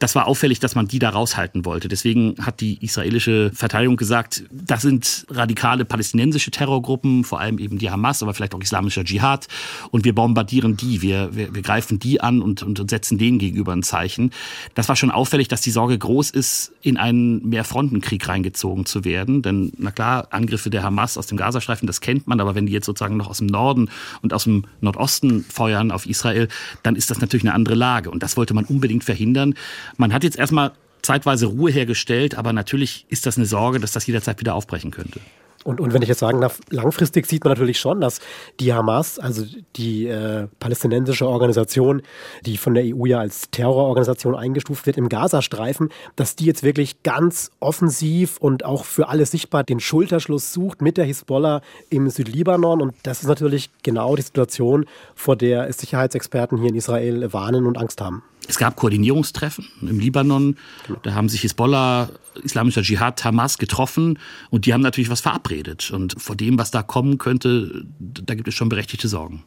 das 0.00 0.14
war 0.14 0.26
auffällig, 0.26 0.60
dass 0.60 0.74
man 0.74 0.88
die 0.88 0.98
da 0.98 1.10
raushalten 1.10 1.66
wollte. 1.66 1.86
Deswegen 1.86 2.34
hat 2.40 2.60
die 2.60 2.82
israelische 2.82 3.52
Verteidigung 3.54 3.98
gesagt, 3.98 4.44
das 4.50 4.80
sind 4.80 5.26
radikale 5.28 5.84
palästinensische 5.84 6.50
Terrorgruppen, 6.50 7.22
vor 7.22 7.38
allem 7.38 7.58
eben 7.58 7.76
die 7.76 7.90
Hamas, 7.90 8.22
aber 8.22 8.32
vielleicht 8.32 8.54
auch 8.54 8.60
islamischer 8.60 9.04
Dschihad. 9.04 9.46
Und 9.90 10.06
wir 10.06 10.14
bombardieren 10.14 10.78
die, 10.78 11.02
wir, 11.02 11.36
wir, 11.36 11.54
wir 11.54 11.60
greifen 11.60 11.98
die 11.98 12.22
an 12.22 12.40
und, 12.40 12.62
und, 12.62 12.90
setzen 12.90 13.18
denen 13.18 13.38
gegenüber 13.38 13.72
ein 13.72 13.82
Zeichen. 13.82 14.32
Das 14.74 14.88
war 14.88 14.96
schon 14.96 15.10
auffällig, 15.10 15.48
dass 15.48 15.60
die 15.60 15.70
Sorge 15.70 15.98
groß 15.98 16.30
ist, 16.30 16.72
in 16.80 16.96
einen 16.96 17.46
Mehrfrontenkrieg 17.46 18.26
reingezogen 18.26 18.86
zu 18.86 19.04
werden. 19.04 19.42
Denn, 19.42 19.70
na 19.76 19.90
klar, 19.90 20.28
Angriffe 20.30 20.70
der 20.70 20.82
Hamas 20.82 21.18
aus 21.18 21.26
dem 21.26 21.36
Gazastreifen, 21.36 21.86
das 21.86 22.00
kennt 22.00 22.26
man, 22.26 22.40
aber 22.40 22.54
wenn 22.54 22.64
die 22.64 22.72
jetzt 22.72 22.86
sozusagen 22.86 23.18
noch 23.18 23.28
aus 23.28 23.38
dem 23.38 23.48
Norden 23.48 23.90
und 24.22 24.32
aus 24.32 24.44
dem 24.44 24.64
Nordosten 24.80 25.44
feuern 25.44 25.90
auf 25.90 26.06
Israel, 26.06 26.48
dann 26.82 26.96
ist 26.96 27.10
das 27.10 27.20
natürlich 27.20 27.44
eine 27.44 27.52
andere 27.52 27.74
Lage. 27.74 28.10
Und 28.10 28.22
das 28.22 28.38
wollte 28.38 28.54
man 28.54 28.64
unbedingt 28.64 29.04
verhindern. 29.04 29.54
Man 29.96 30.12
hat 30.12 30.24
jetzt 30.24 30.38
erstmal 30.38 30.72
zeitweise 31.02 31.46
Ruhe 31.46 31.70
hergestellt, 31.70 32.36
aber 32.36 32.52
natürlich 32.52 33.06
ist 33.08 33.26
das 33.26 33.36
eine 33.36 33.46
Sorge, 33.46 33.80
dass 33.80 33.92
das 33.92 34.06
jederzeit 34.06 34.40
wieder 34.40 34.54
aufbrechen 34.54 34.90
könnte. 34.90 35.20
Und, 35.62 35.78
und 35.78 35.92
wenn 35.92 36.00
ich 36.00 36.08
jetzt 36.08 36.20
sagen 36.20 36.40
darf, 36.40 36.58
langfristig 36.70 37.26
sieht 37.26 37.44
man 37.44 37.50
natürlich 37.52 37.78
schon, 37.78 38.00
dass 38.00 38.20
die 38.60 38.72
Hamas, 38.72 39.18
also 39.18 39.44
die 39.76 40.06
äh, 40.06 40.48
palästinensische 40.58 41.28
Organisation, 41.28 42.00
die 42.46 42.56
von 42.56 42.72
der 42.72 42.84
EU 42.84 43.04
ja 43.04 43.20
als 43.20 43.50
Terrororganisation 43.50 44.34
eingestuft 44.34 44.86
wird 44.86 44.96
im 44.96 45.10
Gazastreifen, 45.10 45.90
dass 46.16 46.34
die 46.34 46.46
jetzt 46.46 46.62
wirklich 46.62 47.02
ganz 47.02 47.50
offensiv 47.60 48.38
und 48.38 48.64
auch 48.64 48.86
für 48.86 49.08
alle 49.08 49.26
sichtbar 49.26 49.62
den 49.62 49.80
Schulterschluss 49.80 50.54
sucht 50.54 50.80
mit 50.80 50.96
der 50.96 51.04
Hisbollah 51.04 51.60
im 51.90 52.08
Südlibanon. 52.08 52.80
Und 52.80 52.94
das 53.02 53.20
ist 53.20 53.28
natürlich 53.28 53.68
genau 53.82 54.16
die 54.16 54.22
Situation, 54.22 54.86
vor 55.14 55.36
der 55.36 55.70
Sicherheitsexperten 55.74 56.56
hier 56.56 56.70
in 56.70 56.76
Israel 56.76 57.34
warnen 57.34 57.66
und 57.66 57.76
Angst 57.76 58.00
haben. 58.00 58.22
Es 58.50 58.58
gab 58.58 58.74
Koordinierungstreffen 58.74 59.68
im 59.82 60.00
Libanon. 60.00 60.56
Da 61.04 61.14
haben 61.14 61.28
sich 61.28 61.42
Hisbollah, 61.42 62.08
Islamischer 62.42 62.82
Dschihad, 62.82 63.22
Hamas 63.24 63.58
getroffen 63.58 64.18
und 64.50 64.66
die 64.66 64.74
haben 64.74 64.80
natürlich 64.80 65.08
was 65.08 65.20
verabredet. 65.20 65.92
Und 65.92 66.20
vor 66.20 66.34
dem, 66.34 66.58
was 66.58 66.72
da 66.72 66.82
kommen 66.82 67.16
könnte, 67.18 67.84
da 68.00 68.34
gibt 68.34 68.48
es 68.48 68.54
schon 68.54 68.68
berechtigte 68.68 69.06
Sorgen. 69.06 69.44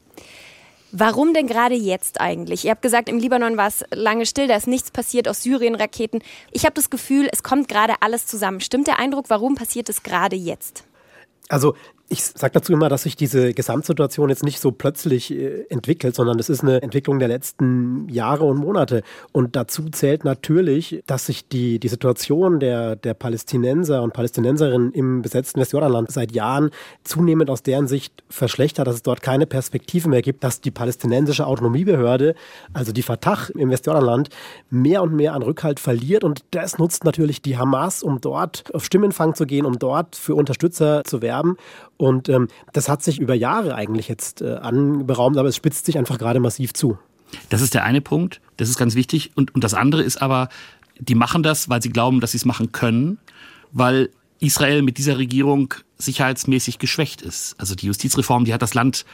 Warum 0.93 1.33
denn 1.33 1.47
gerade 1.47 1.75
jetzt 1.75 2.21
eigentlich? 2.21 2.63
Ihr 2.63 2.71
habt 2.71 2.81
gesagt, 2.81 3.09
im 3.09 3.19
Libanon 3.19 3.57
war 3.57 3.67
es 3.67 3.83
lange 3.93 4.25
still, 4.25 4.47
da 4.47 4.55
ist 4.55 4.67
nichts 4.67 4.89
passiert 4.89 5.27
aus 5.27 5.43
Syrien 5.43 5.75
Raketen. 5.75 6.21
Ich 6.51 6.63
habe 6.63 6.75
das 6.75 6.89
Gefühl, 6.89 7.27
es 7.29 7.43
kommt 7.43 7.67
gerade 7.67 7.95
alles 7.99 8.25
zusammen. 8.25 8.61
Stimmt 8.61 8.87
der 8.87 8.99
Eindruck, 8.99 9.25
warum 9.29 9.55
passiert 9.55 9.89
es 9.89 10.03
gerade 10.03 10.37
jetzt? 10.37 10.85
Also 11.49 11.75
Ich 12.09 12.23
sage 12.23 12.53
dazu 12.53 12.73
immer, 12.73 12.89
dass 12.89 13.03
sich 13.03 13.15
diese 13.15 13.53
Gesamtsituation 13.53 14.29
jetzt 14.29 14.43
nicht 14.43 14.59
so 14.59 14.71
plötzlich 14.71 15.31
äh, 15.31 15.65
entwickelt, 15.69 16.15
sondern 16.15 16.37
es 16.37 16.49
ist 16.49 16.61
eine 16.61 16.81
Entwicklung 16.81 17.17
der 17.17 17.27
letzten 17.27 18.07
Jahre 18.09 18.43
und 18.43 18.57
Monate. 18.57 19.03
Und 19.31 19.55
dazu 19.55 19.89
zählt 19.89 20.23
natürlich, 20.25 21.01
dass 21.07 21.25
sich 21.25 21.47
die, 21.47 21.79
die 21.79 21.87
Situation 21.87 22.59
der, 22.59 22.95
der 22.97 23.13
Palästinenser 23.13 24.03
und 24.03 24.13
Palästinenserinnen 24.13 24.91
im 24.91 25.21
besetzten 25.21 25.61
Westjordanland 25.61 26.11
seit 26.11 26.33
Jahren 26.33 26.69
zunehmend 27.03 27.49
aus 27.49 27.63
deren 27.63 27.87
Sicht 27.87 28.23
verschlechtert, 28.29 28.85
dass 28.85 28.95
es 28.95 29.03
dort 29.03 29.21
keine 29.21 29.47
Perspektive 29.47 30.09
mehr 30.09 30.21
gibt, 30.21 30.43
dass 30.43 30.61
die 30.61 30.71
palästinensische 30.71 31.47
Autonomiebehörde, 31.47 32.35
also 32.73 32.91
die 32.91 33.01
Fatah 33.01 33.47
im 33.55 33.71
Westjordanland, 33.71 34.29
mehr 34.69 35.01
und 35.01 35.15
mehr 35.15 35.33
an 35.33 35.41
Rückhalt 35.41 35.79
verliert. 35.79 36.23
Und 36.23 36.43
das 36.51 36.77
nutzt 36.77 37.05
natürlich 37.05 37.41
die 37.41 37.57
Hamas, 37.57 38.03
um 38.03 38.21
dort 38.21 38.73
auf 38.75 38.85
Stimmenfang 38.85 39.33
zu 39.33 39.45
gehen, 39.45 39.65
um 39.65 39.79
dort 39.79 40.15
für 40.15 40.35
Unterstützer 40.35 41.03
zu 41.05 41.21
werben. 41.21 41.57
Und 42.03 42.27
ähm, 42.27 42.49
das 42.73 42.89
hat 42.89 43.01
sich 43.01 43.17
über 43.17 43.33
Jahre 43.33 43.75
eigentlich 43.75 44.09
jetzt 44.09 44.41
äh, 44.41 44.55
anberaumt, 44.55 45.37
aber 45.37 45.47
es 45.47 45.55
spitzt 45.55 45.85
sich 45.85 45.97
einfach 45.97 46.17
gerade 46.17 46.41
massiv 46.41 46.73
zu. 46.73 46.99
Das 47.47 47.61
ist 47.61 47.73
der 47.73 47.85
eine 47.85 48.01
Punkt, 48.01 48.41
das 48.57 48.67
ist 48.67 48.77
ganz 48.77 48.95
wichtig. 48.95 49.31
Und, 49.35 49.55
und 49.55 49.63
das 49.63 49.73
andere 49.73 50.03
ist 50.03 50.21
aber, 50.21 50.49
die 50.99 51.15
machen 51.15 51.43
das, 51.43 51.69
weil 51.69 51.81
sie 51.81 51.91
glauben, 51.91 52.19
dass 52.19 52.31
sie 52.31 52.37
es 52.39 52.43
machen 52.43 52.73
können, 52.73 53.19
weil 53.71 54.09
Israel 54.41 54.81
mit 54.81 54.97
dieser 54.97 55.17
Regierung 55.17 55.73
sicherheitsmäßig 55.97 56.77
geschwächt 56.77 57.21
ist. 57.21 57.55
Also 57.57 57.73
die 57.73 57.85
Justizreform, 57.85 58.43
die 58.43 58.53
hat 58.53 58.61
das 58.61 58.73
Land 58.73 59.05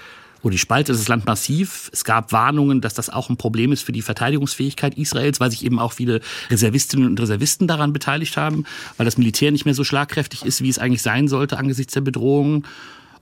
oder 0.41 0.51
die 0.51 0.57
spaltet 0.57 0.95
das 0.95 1.07
Land 1.07 1.25
massiv. 1.25 1.89
Es 1.93 2.03
gab 2.03 2.31
Warnungen, 2.31 2.81
dass 2.81 2.93
das 2.93 3.09
auch 3.09 3.29
ein 3.29 3.37
Problem 3.37 3.71
ist 3.71 3.83
für 3.83 3.91
die 3.91 4.01
Verteidigungsfähigkeit 4.01 4.97
Israels, 4.97 5.39
weil 5.39 5.51
sich 5.51 5.65
eben 5.65 5.79
auch 5.79 5.93
viele 5.93 6.21
Reservistinnen 6.49 7.07
und 7.07 7.19
Reservisten 7.19 7.67
daran 7.67 7.93
beteiligt 7.93 8.37
haben, 8.37 8.65
weil 8.97 9.05
das 9.05 9.17
Militär 9.17 9.51
nicht 9.51 9.65
mehr 9.65 9.73
so 9.73 9.83
schlagkräftig 9.83 10.45
ist, 10.45 10.61
wie 10.61 10.69
es 10.69 10.79
eigentlich 10.79 11.01
sein 11.01 11.27
sollte 11.27 11.57
angesichts 11.57 11.93
der 11.93 12.01
Bedrohungen. 12.01 12.65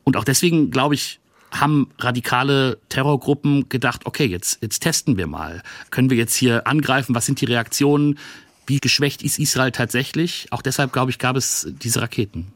Und 0.04 0.16
auch 0.18 0.24
deswegen, 0.24 0.72
glaube 0.72 0.96
ich, 0.96 1.20
haben 1.52 1.90
radikale 2.00 2.78
Terrorgruppen 2.90 3.70
gedacht, 3.70 4.06
okay, 4.06 4.26
jetzt, 4.26 4.62
jetzt 4.62 4.80
testen 4.80 5.18
wir 5.18 5.28
mal. 5.28 5.64
Können 5.92 6.10
wir 6.10 6.18
jetzt 6.18 6.36
hier 6.36 6.68
angreifen? 6.68 7.16
Was 7.16 7.26
sind 7.26 7.42
die 7.42 7.46
Reaktionen? 7.46 8.20
Wie 8.66 8.80
geschwächt 8.80 9.24
ist 9.24 9.40
Israel 9.40 9.72
tatsächlich? 9.72 10.48
Auch 10.52 10.62
deshalb, 10.62 10.92
glaube 10.92 11.12
ich, 11.12 11.20
gab 11.20 11.38
es 11.38 11.68
diese 11.82 12.02
Raketen. 12.02 12.52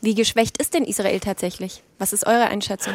Wie 0.00 0.14
geschwächt 0.14 0.58
ist 0.58 0.74
denn 0.74 0.84
Israel 0.84 1.18
tatsächlich? 1.18 1.82
Was 1.98 2.12
ist 2.12 2.26
eure 2.26 2.46
Einschätzung? 2.46 2.94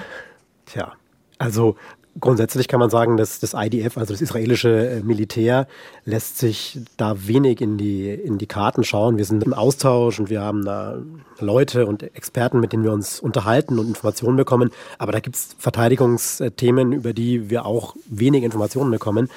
Tja, 0.67 0.93
also 1.41 1.75
Grundsätzlich 2.19 2.67
kann 2.67 2.81
man 2.81 2.89
sagen, 2.89 3.15
dass 3.15 3.39
das 3.39 3.53
IDF, 3.53 3.97
also 3.97 4.13
das 4.13 4.21
israelische 4.21 4.89
äh, 4.89 4.99
Militär, 4.99 5.65
lässt 6.03 6.39
sich 6.39 6.79
da 6.97 7.25
wenig 7.25 7.61
in 7.61 7.77
die, 7.77 8.09
in 8.09 8.37
die 8.37 8.47
Karten 8.47 8.83
schauen. 8.83 9.17
Wir 9.17 9.23
sind 9.23 9.41
im 9.43 9.53
Austausch 9.53 10.19
und 10.19 10.29
wir 10.29 10.41
haben 10.41 10.65
da 10.65 10.97
Leute 11.39 11.85
und 11.85 12.03
Experten, 12.03 12.59
mit 12.59 12.73
denen 12.73 12.83
wir 12.83 12.91
uns 12.91 13.21
unterhalten 13.21 13.79
und 13.79 13.87
Informationen 13.87 14.35
bekommen. 14.35 14.71
Aber 14.97 15.13
da 15.13 15.21
gibt 15.21 15.37
es 15.37 15.55
Verteidigungsthemen, 15.57 16.91
über 16.91 17.13
die 17.13 17.49
wir 17.49 17.65
auch 17.65 17.95
wenig 18.09 18.43
Informationen 18.43 18.91
bekommen. 18.91 19.29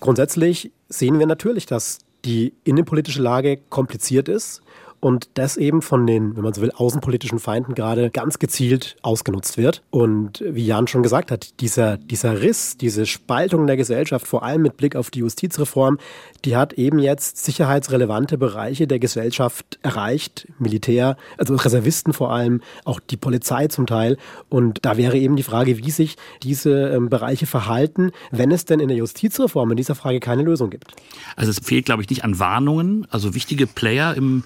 Grundsätzlich 0.00 0.72
sehen 0.88 1.18
wir 1.18 1.26
natürlich, 1.26 1.66
dass 1.66 1.98
die 2.24 2.54
innenpolitische 2.64 3.20
Lage 3.20 3.58
kompliziert 3.68 4.30
ist 4.30 4.62
und 5.02 5.30
das 5.34 5.56
eben 5.56 5.82
von 5.82 6.06
den, 6.06 6.36
wenn 6.36 6.44
man 6.44 6.54
so 6.54 6.62
will, 6.62 6.70
außenpolitischen 6.70 7.40
Feinden 7.40 7.74
gerade 7.74 8.10
ganz 8.10 8.38
gezielt 8.38 8.96
ausgenutzt 9.02 9.58
wird. 9.58 9.82
Und 9.90 10.44
wie 10.46 10.64
Jan 10.64 10.86
schon 10.86 11.02
gesagt 11.02 11.32
hat, 11.32 11.60
dieser, 11.60 11.96
dieser 11.96 12.40
Riss, 12.40 12.76
diese 12.76 13.04
Spaltung 13.04 13.66
der 13.66 13.76
Gesellschaft, 13.76 14.28
vor 14.28 14.44
allem 14.44 14.62
mit 14.62 14.76
Blick 14.76 14.94
auf 14.94 15.10
die 15.10 15.18
Justizreform, 15.18 15.98
die 16.44 16.54
hat 16.54 16.74
eben 16.74 17.00
jetzt 17.00 17.44
sicherheitsrelevante 17.44 18.38
Bereiche 18.38 18.86
der 18.86 19.00
Gesellschaft 19.00 19.80
erreicht, 19.82 20.46
Militär, 20.60 21.16
also 21.36 21.56
Reservisten 21.56 22.12
vor 22.12 22.32
allem, 22.32 22.60
auch 22.84 23.00
die 23.00 23.16
Polizei 23.16 23.66
zum 23.66 23.88
Teil. 23.88 24.18
Und 24.50 24.78
da 24.82 24.96
wäre 24.96 25.18
eben 25.18 25.34
die 25.34 25.42
Frage, 25.42 25.78
wie 25.78 25.90
sich 25.90 26.16
diese 26.44 26.90
ähm, 26.90 27.08
Bereiche 27.08 27.46
verhalten, 27.46 28.12
wenn 28.30 28.52
es 28.52 28.66
denn 28.66 28.78
in 28.78 28.86
der 28.86 28.98
Justizreform 28.98 29.72
in 29.72 29.76
dieser 29.76 29.96
Frage 29.96 30.20
keine 30.20 30.42
Lösung 30.42 30.70
gibt. 30.70 30.92
Also 31.34 31.50
es 31.50 31.58
fehlt, 31.58 31.86
glaube 31.86 32.02
ich, 32.02 32.08
nicht 32.08 32.22
an 32.22 32.38
Warnungen. 32.38 33.04
Also 33.10 33.34
wichtige 33.34 33.66
Player 33.66 34.14
im 34.14 34.44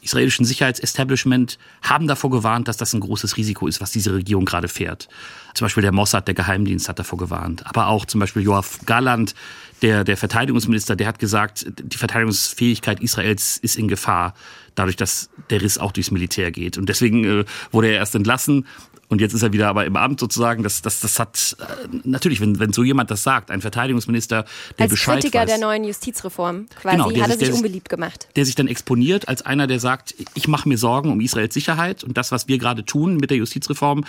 israelischen 0.00 0.44
Sicherheitsestablishment 0.44 1.58
haben 1.82 2.06
davor 2.06 2.30
gewarnt, 2.30 2.68
dass 2.68 2.76
das 2.76 2.92
ein 2.92 3.00
großes 3.00 3.36
Risiko 3.36 3.66
ist, 3.66 3.80
was 3.80 3.90
diese 3.90 4.14
Regierung 4.14 4.44
gerade 4.44 4.68
fährt. 4.68 5.08
Zum 5.54 5.64
Beispiel 5.64 5.82
der 5.82 5.92
Mossad, 5.92 6.26
der 6.26 6.34
Geheimdienst, 6.34 6.88
hat 6.88 6.98
davor 6.98 7.18
gewarnt. 7.18 7.66
Aber 7.66 7.88
auch 7.88 8.04
zum 8.04 8.20
Beispiel 8.20 8.42
Joachim 8.42 8.86
Galland, 8.86 9.34
der, 9.82 10.04
der 10.04 10.16
Verteidigungsminister, 10.16 10.96
der 10.96 11.06
hat 11.06 11.18
gesagt, 11.18 11.66
die 11.82 11.96
Verteidigungsfähigkeit 11.98 13.00
Israels 13.00 13.56
ist 13.58 13.76
in 13.76 13.88
Gefahr, 13.88 14.34
dadurch, 14.74 14.96
dass 14.96 15.28
der 15.50 15.62
Riss 15.62 15.78
auch 15.78 15.92
durchs 15.92 16.10
Militär 16.10 16.50
geht. 16.50 16.78
Und 16.78 16.88
deswegen 16.88 17.24
äh, 17.24 17.44
wurde 17.72 17.88
er 17.88 17.94
erst 17.94 18.14
entlassen. 18.14 18.66
Und 19.08 19.20
jetzt 19.20 19.34
ist 19.34 19.42
er 19.42 19.52
wieder 19.52 19.68
aber 19.68 19.84
im 19.86 19.94
Amt 19.96 20.18
sozusagen. 20.18 20.64
Das, 20.64 20.82
das, 20.82 20.98
das 20.98 21.20
hat 21.20 21.56
äh, 21.60 21.64
natürlich, 22.02 22.40
wenn, 22.40 22.58
wenn 22.58 22.72
so 22.72 22.82
jemand 22.82 23.08
das 23.08 23.22
sagt, 23.22 23.52
ein 23.52 23.60
Verteidigungsminister, 23.60 24.44
der 24.78 24.82
als 24.82 24.90
Bescheid 24.90 25.20
Kritiker 25.20 25.38
weiß, 25.42 25.46
der 25.46 25.58
neuen 25.58 25.84
Justizreform 25.84 26.66
quasi 26.74 26.96
Genau, 26.96 27.10
der 27.12 27.22
hat 27.22 27.30
er 27.30 27.38
sich- 27.38 27.46
sich 27.46 27.54
unbeliebt 27.56 27.88
gemacht. 27.88 28.26
der 28.34 28.44
sich 28.44 28.56
dann 28.56 28.66
exponiert 28.66 29.28
als 29.28 29.42
einer, 29.42 29.68
der 29.68 29.78
sagt, 29.78 30.16
ich 30.34 30.48
mache 30.48 30.68
mir 30.68 30.76
Sorgen 30.76 31.12
um 31.12 31.20
Israels 31.20 31.54
Sicherheit 31.54 32.02
und 32.02 32.16
das, 32.16 32.32
was 32.32 32.48
wir 32.48 32.58
gerade 32.58 32.84
tun 32.84 33.16
mit 33.16 33.30
der 33.30 33.36
Justizreform, 33.36 34.04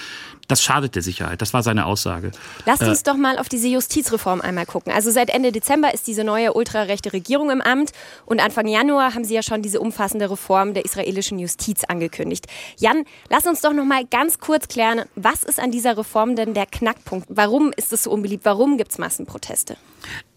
das 0.48 0.64
schadet 0.64 0.96
der 0.96 1.04
Sicherheit. 1.04 1.44
Das 1.44 1.54
war 1.54 1.62
seine 1.62 1.86
Aussage. 1.86 2.32
Lasst 2.66 2.82
Äh. 2.82 2.90
uns 2.90 3.04
doch 3.04 3.18
mal 3.18 3.38
auf 3.38 3.50
diese 3.50 3.68
Justizreform 3.68 4.42
einmal 4.42 4.66
gucken. 4.66 4.92
Also 4.92 5.12
seit 5.12 5.30
Ende 5.30 5.52
Dezember 5.58 5.92
ist 5.92 6.06
diese 6.06 6.24
neue 6.24 6.54
ultrarechte 6.54 7.14
Regierung 7.14 7.50
im 7.50 7.62
Amt 7.62 7.92
und 8.28 8.40
Anfang 8.40 8.68
Januar 8.68 9.16
haben 9.16 9.24
sie 9.24 9.34
ja 9.34 9.42
schon 9.42 9.64
diese 9.64 9.80
umfassende 9.80 10.30
Reform 10.30 10.76
der 10.76 10.86
israelischen 10.86 11.40
Justiz 11.40 11.84
angekündigt. 11.84 12.46
Jan, 12.78 13.06
lass 13.30 13.48
uns 13.48 13.62
doch 13.62 13.74
noch 13.74 13.86
mal 13.86 14.06
ganz 14.06 14.38
kurz 14.38 14.68
klären, 14.68 15.02
was 15.16 15.44
ist 15.44 15.60
an 15.60 15.72
dieser 15.72 15.98
Reform 15.98 16.36
denn 16.36 16.54
der 16.54 16.68
Knackpunkt? 16.68 17.26
Warum 17.30 17.74
ist 17.76 17.92
es 17.92 18.04
so 18.04 18.12
unbeliebt? 18.12 18.46
Warum 18.46 18.78
gibt 18.78 18.92
es 18.92 19.00
Massenproteste? 19.00 19.78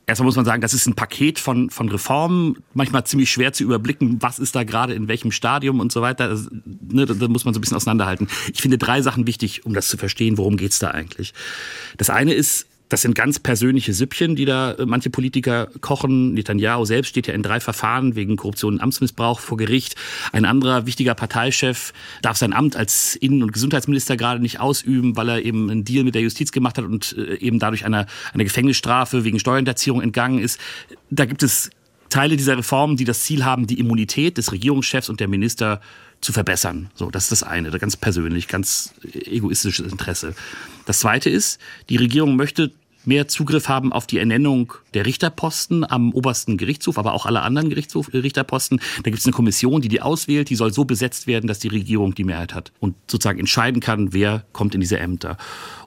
Erstmal 0.06 0.24
muss 0.24 0.36
man 0.36 0.44
sagen, 0.44 0.60
das 0.60 0.74
ist 0.74 0.86
ein 0.86 0.94
Paket 0.94 1.38
von, 1.38 1.70
von 1.70 1.88
Reformen, 1.88 2.64
manchmal 2.74 3.04
ziemlich 3.04 3.30
schwer 3.30 3.52
zu 3.52 3.62
überblicken, 3.62 4.16
was 4.20 4.40
ist 4.40 4.56
da 4.56 4.64
gerade 4.64 4.92
in 4.94 5.06
welchem 5.06 5.30
Stadium 5.30 5.78
und 5.78 5.92
so 5.92 6.00
weiter. 6.00 6.28
Das, 6.28 6.48
ne, 6.50 7.06
da, 7.06 7.28
muss 7.28 7.44
man 7.44 7.54
so 7.54 7.58
ein 7.58 7.60
bisschen 7.60 7.76
auseinanderhalten. 7.76 8.26
Ich 8.52 8.60
finde 8.60 8.76
drei 8.76 9.02
Sachen 9.02 9.28
wichtig, 9.28 9.66
um 9.66 9.74
das 9.74 9.88
zu 9.88 9.98
verstehen, 9.98 10.36
worum 10.36 10.56
geht's 10.56 10.80
da 10.80 10.90
eigentlich. 10.90 11.32
Das 11.96 12.10
eine 12.10 12.32
ist, 12.32 12.66
das 12.90 13.02
sind 13.02 13.14
ganz 13.14 13.38
persönliche 13.38 13.94
Süppchen, 13.94 14.36
die 14.36 14.44
da 14.44 14.72
äh, 14.72 14.84
manche 14.84 15.08
Politiker 15.10 15.68
kochen. 15.80 16.34
Netanyahu 16.34 16.84
selbst 16.84 17.08
steht 17.08 17.28
ja 17.28 17.34
in 17.34 17.42
drei 17.42 17.60
Verfahren 17.60 18.16
wegen 18.16 18.36
Korruption 18.36 18.74
und 18.74 18.80
Amtsmissbrauch 18.80 19.40
vor 19.40 19.56
Gericht. 19.56 19.94
Ein 20.32 20.44
anderer 20.44 20.86
wichtiger 20.86 21.14
Parteichef 21.14 21.92
darf 22.20 22.36
sein 22.36 22.52
Amt 22.52 22.76
als 22.76 23.14
Innen- 23.14 23.42
und 23.42 23.52
Gesundheitsminister 23.52 24.16
gerade 24.16 24.40
nicht 24.40 24.60
ausüben, 24.60 25.16
weil 25.16 25.28
er 25.28 25.42
eben 25.42 25.70
einen 25.70 25.84
Deal 25.84 26.04
mit 26.04 26.14
der 26.14 26.22
Justiz 26.22 26.50
gemacht 26.52 26.78
hat 26.78 26.84
und 26.84 27.16
äh, 27.16 27.36
eben 27.36 27.60
dadurch 27.60 27.84
einer, 27.84 28.06
einer 28.34 28.44
Gefängnisstrafe 28.44 29.24
wegen 29.24 29.38
Steuerhinterziehung 29.38 30.02
entgangen 30.02 30.40
ist. 30.40 30.60
Da 31.10 31.24
gibt 31.24 31.44
es 31.44 31.70
Teile 32.08 32.36
dieser 32.36 32.58
Reformen, 32.58 32.96
die 32.96 33.04
das 33.04 33.22
Ziel 33.22 33.44
haben, 33.44 33.68
die 33.68 33.78
Immunität 33.78 34.36
des 34.36 34.50
Regierungschefs 34.50 35.08
und 35.08 35.20
der 35.20 35.28
Minister 35.28 35.80
zu 36.20 36.32
verbessern. 36.32 36.90
So, 36.94 37.10
das 37.10 37.24
ist 37.24 37.32
das 37.32 37.42
eine, 37.44 37.70
ganz 37.78 37.96
persönlich, 37.96 38.48
ganz 38.48 38.92
egoistisches 39.14 39.90
Interesse. 39.90 40.34
Das 40.86 40.98
zweite 40.98 41.30
ist, 41.30 41.60
die 41.88 41.96
Regierung 41.96 42.36
möchte 42.36 42.72
mehr 43.04 43.28
Zugriff 43.28 43.68
haben 43.68 43.92
auf 43.92 44.06
die 44.06 44.18
Ernennung 44.18 44.74
der 44.94 45.06
Richterposten 45.06 45.90
am 45.90 46.12
obersten 46.12 46.56
Gerichtshof, 46.56 46.98
aber 46.98 47.14
auch 47.14 47.26
alle 47.26 47.42
anderen 47.42 47.70
Gerichtshof, 47.70 48.12
äh, 48.12 48.18
Richterposten. 48.18 48.80
Da 49.02 49.10
gibt 49.10 49.18
es 49.18 49.26
eine 49.26 49.32
Kommission, 49.32 49.80
die 49.80 49.88
die 49.88 50.02
auswählt, 50.02 50.50
die 50.50 50.56
soll 50.56 50.72
so 50.72 50.84
besetzt 50.84 51.26
werden, 51.26 51.46
dass 51.46 51.58
die 51.58 51.68
Regierung 51.68 52.14
die 52.14 52.24
Mehrheit 52.24 52.54
hat 52.54 52.72
und 52.80 52.94
sozusagen 53.10 53.38
entscheiden 53.38 53.80
kann, 53.80 54.12
wer 54.12 54.44
kommt 54.52 54.74
in 54.74 54.80
diese 54.80 54.98
Ämter. 54.98 55.36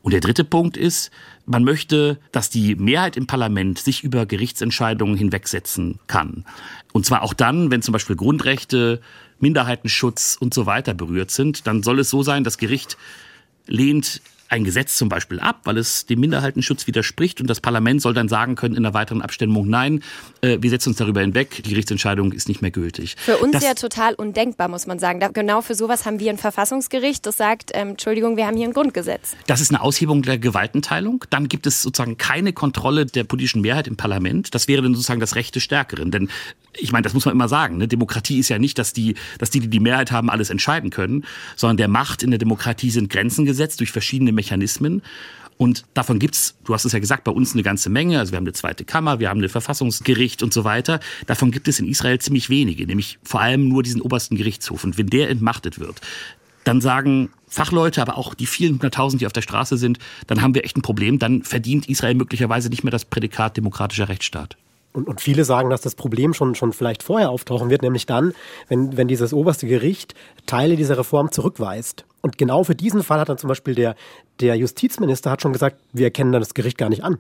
Und 0.02 0.12
der 0.12 0.22
dritte 0.22 0.44
Punkt 0.44 0.78
ist, 0.78 1.12
man 1.46 1.64
möchte, 1.64 2.20
dass 2.32 2.50
die 2.50 2.76
Mehrheit 2.76 3.18
im 3.18 3.28
Parlament 3.28 3.80
sich 3.80 4.04
über 4.04 4.26
Gerichtsentscheidungen 4.26 5.18
hinwegsetzen 5.18 6.00
kann. 6.08 6.46
Und 6.94 7.06
zwar 7.06 7.24
auch 7.24 7.34
dann, 7.34 7.70
wenn 7.70 7.82
zum 7.82 7.92
Beispiel 7.92 8.16
Grundrechte, 8.16 9.02
Minderheitenschutz 9.40 10.38
und 10.40 10.54
so 10.54 10.66
weiter 10.66 10.94
berührt 10.94 11.32
sind, 11.32 11.68
dann 11.68 11.84
soll 11.84 12.00
es 12.00 12.10
so 12.10 12.24
sein, 12.24 12.44
das 12.44 12.58
Gericht 12.58 12.98
lehnt 13.68 14.22
ein 14.50 14.64
Gesetz 14.64 14.98
zum 14.98 15.10
Beispiel 15.10 15.40
ab, 15.40 15.62
weil 15.64 15.78
es 15.78 16.06
dem 16.06 16.20
Minderheitenschutz 16.20 16.88
widerspricht 16.88 17.42
und 17.42 17.50
das 17.50 17.60
Parlament 17.60 18.02
soll 18.02 18.14
dann 18.14 18.30
sagen 18.30 18.56
können 18.56 18.76
in 18.76 18.86
einer 18.86 18.94
weiteren 18.94 19.22
Abstimmung, 19.22 19.68
nein, 19.68 20.04
äh, 20.42 20.58
wir 20.62 20.70
setzen 20.70 20.90
uns 20.90 20.98
darüber 20.98 21.22
hinweg, 21.22 21.64
die 21.64 21.70
Gerichtsentscheidung 21.70 22.32
ist 22.32 22.48
nicht 22.48 22.62
mehr 22.62 22.72
gültig. 22.72 23.16
Für 23.18 23.38
uns 23.38 23.54
das, 23.54 23.64
ja 23.64 23.74
total 23.74 24.14
undenkbar, 24.14 24.68
muss 24.68 24.86
man 24.86 25.00
sagen. 25.00 25.20
Da, 25.20 25.30
genau 25.30 25.62
für 25.62 25.76
sowas 25.76 26.06
haben 26.06 26.20
wir 26.20 26.30
ein 26.30 26.38
Verfassungsgericht, 26.38 27.26
das 27.26 27.38
sagt, 27.38 27.72
ähm, 27.74 27.90
Entschuldigung, 27.90 28.38
wir 28.38 28.46
haben 28.46 28.58
hier 28.58 28.68
ein 28.68 28.74
Grundgesetz. 28.74 29.36
Das 29.48 29.62
ist 29.62 29.72
eine 29.72 29.82
Aushebung 29.82 30.22
der 30.22 30.38
Gewaltenteilung. 30.38 31.26
Dann 31.30 31.48
gibt 31.48 31.66
es 31.66 31.82
sozusagen 31.82 32.18
keine 32.18 32.54
Kontrolle 32.54 33.06
der 33.06 33.24
politischen 33.24 33.62
Mehrheit 33.62 33.88
im 33.88 33.98
Parlament. 33.98 34.54
Das 34.54 34.68
wäre 34.68 34.82
dann 34.82 34.94
sozusagen 34.94 35.20
das 35.20 35.36
Recht 35.36 35.56
des 35.56 35.64
Stärkeren. 35.64 36.12
Denn 36.12 36.30
ich 36.78 36.92
meine, 36.92 37.04
das 37.04 37.14
muss 37.14 37.26
man 37.26 37.34
immer 37.34 37.48
sagen. 37.48 37.78
Ne? 37.78 37.88
Demokratie 37.88 38.40
ist 38.40 38.50
ja 38.50 38.60
nicht, 38.60 38.78
dass 38.80 38.94
die, 38.94 39.16
dass 39.38 39.50
die, 39.50 39.60
die 39.60 39.68
die 39.68 39.80
Mehrheit 39.80 40.12
haben, 40.12 40.30
alles 40.30 40.50
entscheiden 40.50 40.90
können, 40.90 41.26
sondern 41.56 41.78
der 41.78 41.88
Macht 41.88 42.24
in 42.24 42.32
der 42.32 42.40
Demokratie 42.40 42.90
sind 42.90 43.10
Grenzen 43.10 43.46
gesetzt 43.46 43.80
durch 43.80 43.92
verschiedene 43.92 44.32
Mechanismen. 44.32 45.02
Und 45.58 45.86
davon 45.94 46.20
gibt's, 46.20 46.56
du 46.66 46.74
hast 46.74 46.86
es 46.86 46.94
ja 46.94 47.00
gesagt, 47.00 47.24
bei 47.24 47.32
uns 47.32 47.54
eine 47.54 47.64
ganze 47.64 47.90
Menge. 47.90 48.20
Also 48.20 48.32
wir 48.32 48.38
haben 48.38 48.44
eine 48.44 48.54
zweite 48.54 48.86
Kammer, 48.86 49.20
wir 49.20 49.30
haben 49.30 49.42
ein 49.42 49.50
Verfassungsgericht 49.50 50.42
und 50.42 50.54
so 50.54 50.64
weiter. 50.64 51.00
Davon 51.28 51.52
gibt 51.52 51.68
es 51.68 51.80
in 51.80 51.88
Israel 51.88 52.20
ziemlich 52.20 52.50
wenige, 52.50 52.86
nämlich 52.86 53.20
vor 53.24 53.42
allem 53.42 53.70
nur 53.70 53.84
diesen 53.84 54.02
obersten 54.02 54.36
Gerichtshof. 54.36 54.84
Und 54.84 54.98
wenn 54.98 55.08
der 55.08 55.30
entmachtet 55.30 55.80
wird, 55.80 56.02
dann 56.64 56.82
sagen 56.82 57.30
Fachleute, 57.48 58.02
aber 58.02 58.18
auch 58.18 58.34
die 58.34 58.46
vielen 58.46 58.74
hunderttausend, 58.74 59.22
die 59.22 59.28
auf 59.28 59.34
der 59.34 59.42
Straße 59.42 59.78
sind, 59.78 60.00
dann 60.28 60.42
haben 60.42 60.56
wir 60.56 60.64
echt 60.64 60.78
ein 60.78 60.82
Problem. 60.82 61.20
Dann 61.20 61.44
verdient 61.44 61.88
Israel 61.88 62.16
möglicherweise 62.16 62.70
nicht 62.70 62.84
mehr 62.84 62.92
das 62.92 63.06
Prädikat 63.06 63.58
demokratischer 63.58 64.10
Rechtsstaat. 64.10 64.58
Und, 64.94 65.08
und 65.08 65.22
viele 65.22 65.44
sagen, 65.44 65.70
dass 65.70 65.82
das 65.82 65.96
Problem 65.96 66.34
schon, 66.34 66.56
schon 66.56 66.72
vielleicht 66.72 67.04
vorher 67.04 67.32
auftauchen 67.32 67.70
wird, 67.70 67.82
nämlich 67.82 68.06
dann, 68.06 68.34
wenn, 68.68 68.96
wenn 68.96 69.08
dieses 69.08 69.34
oberste 69.34 69.68
Gericht 69.68 70.14
Teile 70.46 70.76
dieser 70.76 70.98
Reform 70.98 71.32
zurückweist. 71.32 72.06
Und 72.22 72.38
genau 72.38 72.64
für 72.64 72.76
diesen 72.76 73.04
Fall 73.04 73.20
hat 73.20 73.30
dann 73.30 73.38
zum 73.38 73.50
Beispiel 73.50 73.76
der, 73.76 73.96
der 74.40 74.56
Justizminister 74.56 75.32
hat 75.32 75.42
schon 75.42 75.52
gesagt, 75.52 75.78
wir 75.92 76.06
erkennen 76.06 76.32
dann 76.32 76.42
das 76.42 76.54
Gericht 76.54 76.78
gar 76.78 76.90
nicht 76.90 77.04
an. 77.04 77.18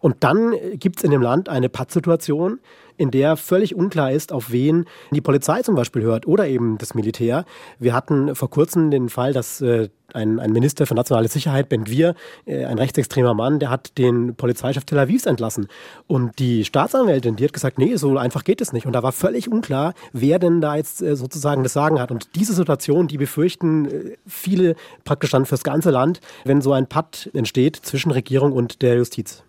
Und 0.00 0.16
dann 0.20 0.54
gibt 0.74 0.98
es 0.98 1.04
in 1.04 1.10
dem 1.10 1.22
Land 1.22 1.48
eine 1.48 1.68
Pattsituation, 1.68 2.60
in 2.96 3.10
der 3.10 3.36
völlig 3.36 3.74
unklar 3.74 4.12
ist, 4.12 4.32
auf 4.32 4.50
wen 4.50 4.86
die 5.10 5.20
Polizei 5.20 5.62
zum 5.62 5.74
Beispiel 5.74 6.02
hört 6.02 6.26
oder 6.26 6.46
eben 6.46 6.78
das 6.78 6.94
Militär. 6.94 7.44
Wir 7.78 7.94
hatten 7.94 8.34
vor 8.34 8.50
kurzem 8.50 8.90
den 8.90 9.08
Fall, 9.08 9.32
dass 9.32 9.60
äh, 9.60 9.88
ein, 10.12 10.38
ein 10.38 10.52
Minister 10.52 10.86
für 10.86 10.94
nationale 10.94 11.28
Sicherheit, 11.28 11.68
Ben 11.68 11.84
Gvir, 11.84 12.14
äh, 12.46 12.64
ein 12.64 12.78
rechtsextremer 12.78 13.34
Mann, 13.34 13.58
der 13.58 13.70
hat 13.70 13.98
den 13.98 14.34
Polizeichef 14.36 14.84
Tel 14.84 14.98
Avivs 14.98 15.26
entlassen. 15.26 15.68
Und 16.06 16.38
die 16.38 16.64
Staatsanwältin, 16.64 17.36
die 17.36 17.44
hat 17.44 17.52
gesagt, 17.52 17.78
nee, 17.78 17.96
so 17.96 18.16
einfach 18.16 18.44
geht 18.44 18.60
es 18.60 18.72
nicht. 18.72 18.86
Und 18.86 18.92
da 18.92 19.02
war 19.02 19.12
völlig 19.12 19.50
unklar, 19.50 19.94
wer 20.12 20.38
denn 20.38 20.60
da 20.60 20.76
jetzt 20.76 21.02
äh, 21.02 21.16
sozusagen 21.16 21.62
das 21.62 21.72
Sagen 21.72 22.00
hat. 22.00 22.10
Und 22.10 22.34
diese 22.36 22.54
Situation, 22.54 23.08
die 23.08 23.18
befürchten 23.18 23.86
äh, 23.86 24.16
viele 24.26 24.76
praktisch 25.04 25.30
dann 25.30 25.46
fürs 25.46 25.64
ganze 25.64 25.90
Land, 25.90 26.20
wenn 26.44 26.62
so 26.62 26.72
ein 26.72 26.86
Patt 26.86 27.30
entsteht 27.34 27.76
zwischen 27.76 28.10
Regierung 28.10 28.52
und 28.52 28.82
der 28.82 28.96
Justiz. 28.96 29.42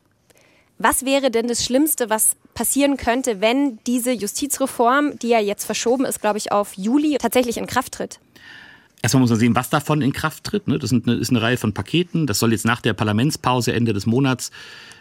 Was 0.77 1.05
wäre 1.05 1.31
denn 1.31 1.47
das 1.47 1.63
Schlimmste, 1.63 2.09
was 2.09 2.35
passieren 2.53 2.97
könnte, 2.97 3.39
wenn 3.39 3.79
diese 3.87 4.11
Justizreform, 4.11 5.17
die 5.19 5.29
ja 5.29 5.39
jetzt 5.39 5.65
verschoben 5.65 6.05
ist, 6.05 6.21
glaube 6.21 6.37
ich, 6.37 6.51
auf 6.51 6.73
Juli, 6.73 7.17
tatsächlich 7.17 7.57
in 7.57 7.65
Kraft 7.65 7.93
tritt? 7.93 8.19
Erstmal 9.01 9.21
muss 9.21 9.29
man 9.29 9.39
sehen, 9.39 9.55
was 9.55 9.69
davon 9.69 10.01
in 10.01 10.13
Kraft 10.13 10.43
tritt. 10.43 10.67
Ne? 10.67 10.79
Das 10.79 10.91
ist 10.91 11.29
eine 11.29 11.41
Reihe 11.41 11.57
von 11.57 11.73
Paketen. 11.73 12.27
Das 12.27 12.39
soll 12.39 12.51
jetzt 12.51 12.65
nach 12.65 12.81
der 12.81 12.93
Parlamentspause 12.93 13.71
Ende 13.71 13.93
des 13.93 14.05
Monats 14.05 14.51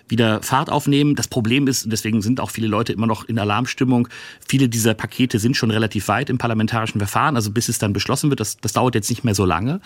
wieder 0.08 0.42
Fahrt 0.42 0.70
aufnehmen. 0.70 1.14
Das 1.14 1.28
Problem 1.28 1.66
ist, 1.66 1.90
deswegen 1.90 2.20
sind 2.20 2.40
auch 2.40 2.50
viele 2.50 2.66
Leute 2.66 2.92
immer 2.92 3.06
noch 3.06 3.24
in 3.24 3.38
Alarmstimmung, 3.38 4.08
viele 4.46 4.68
dieser 4.68 4.94
Pakete 4.94 5.38
sind 5.38 5.56
schon 5.56 5.70
relativ 5.70 6.08
weit 6.08 6.28
im 6.28 6.38
parlamentarischen 6.38 7.00
Verfahren. 7.00 7.36
Also 7.36 7.50
bis 7.50 7.68
es 7.68 7.78
dann 7.78 7.92
beschlossen 7.92 8.30
wird, 8.30 8.40
das, 8.40 8.58
das 8.58 8.74
dauert 8.74 8.94
jetzt 8.94 9.08
nicht 9.08 9.24
mehr 9.24 9.34
so 9.34 9.44
lange. 9.44 9.80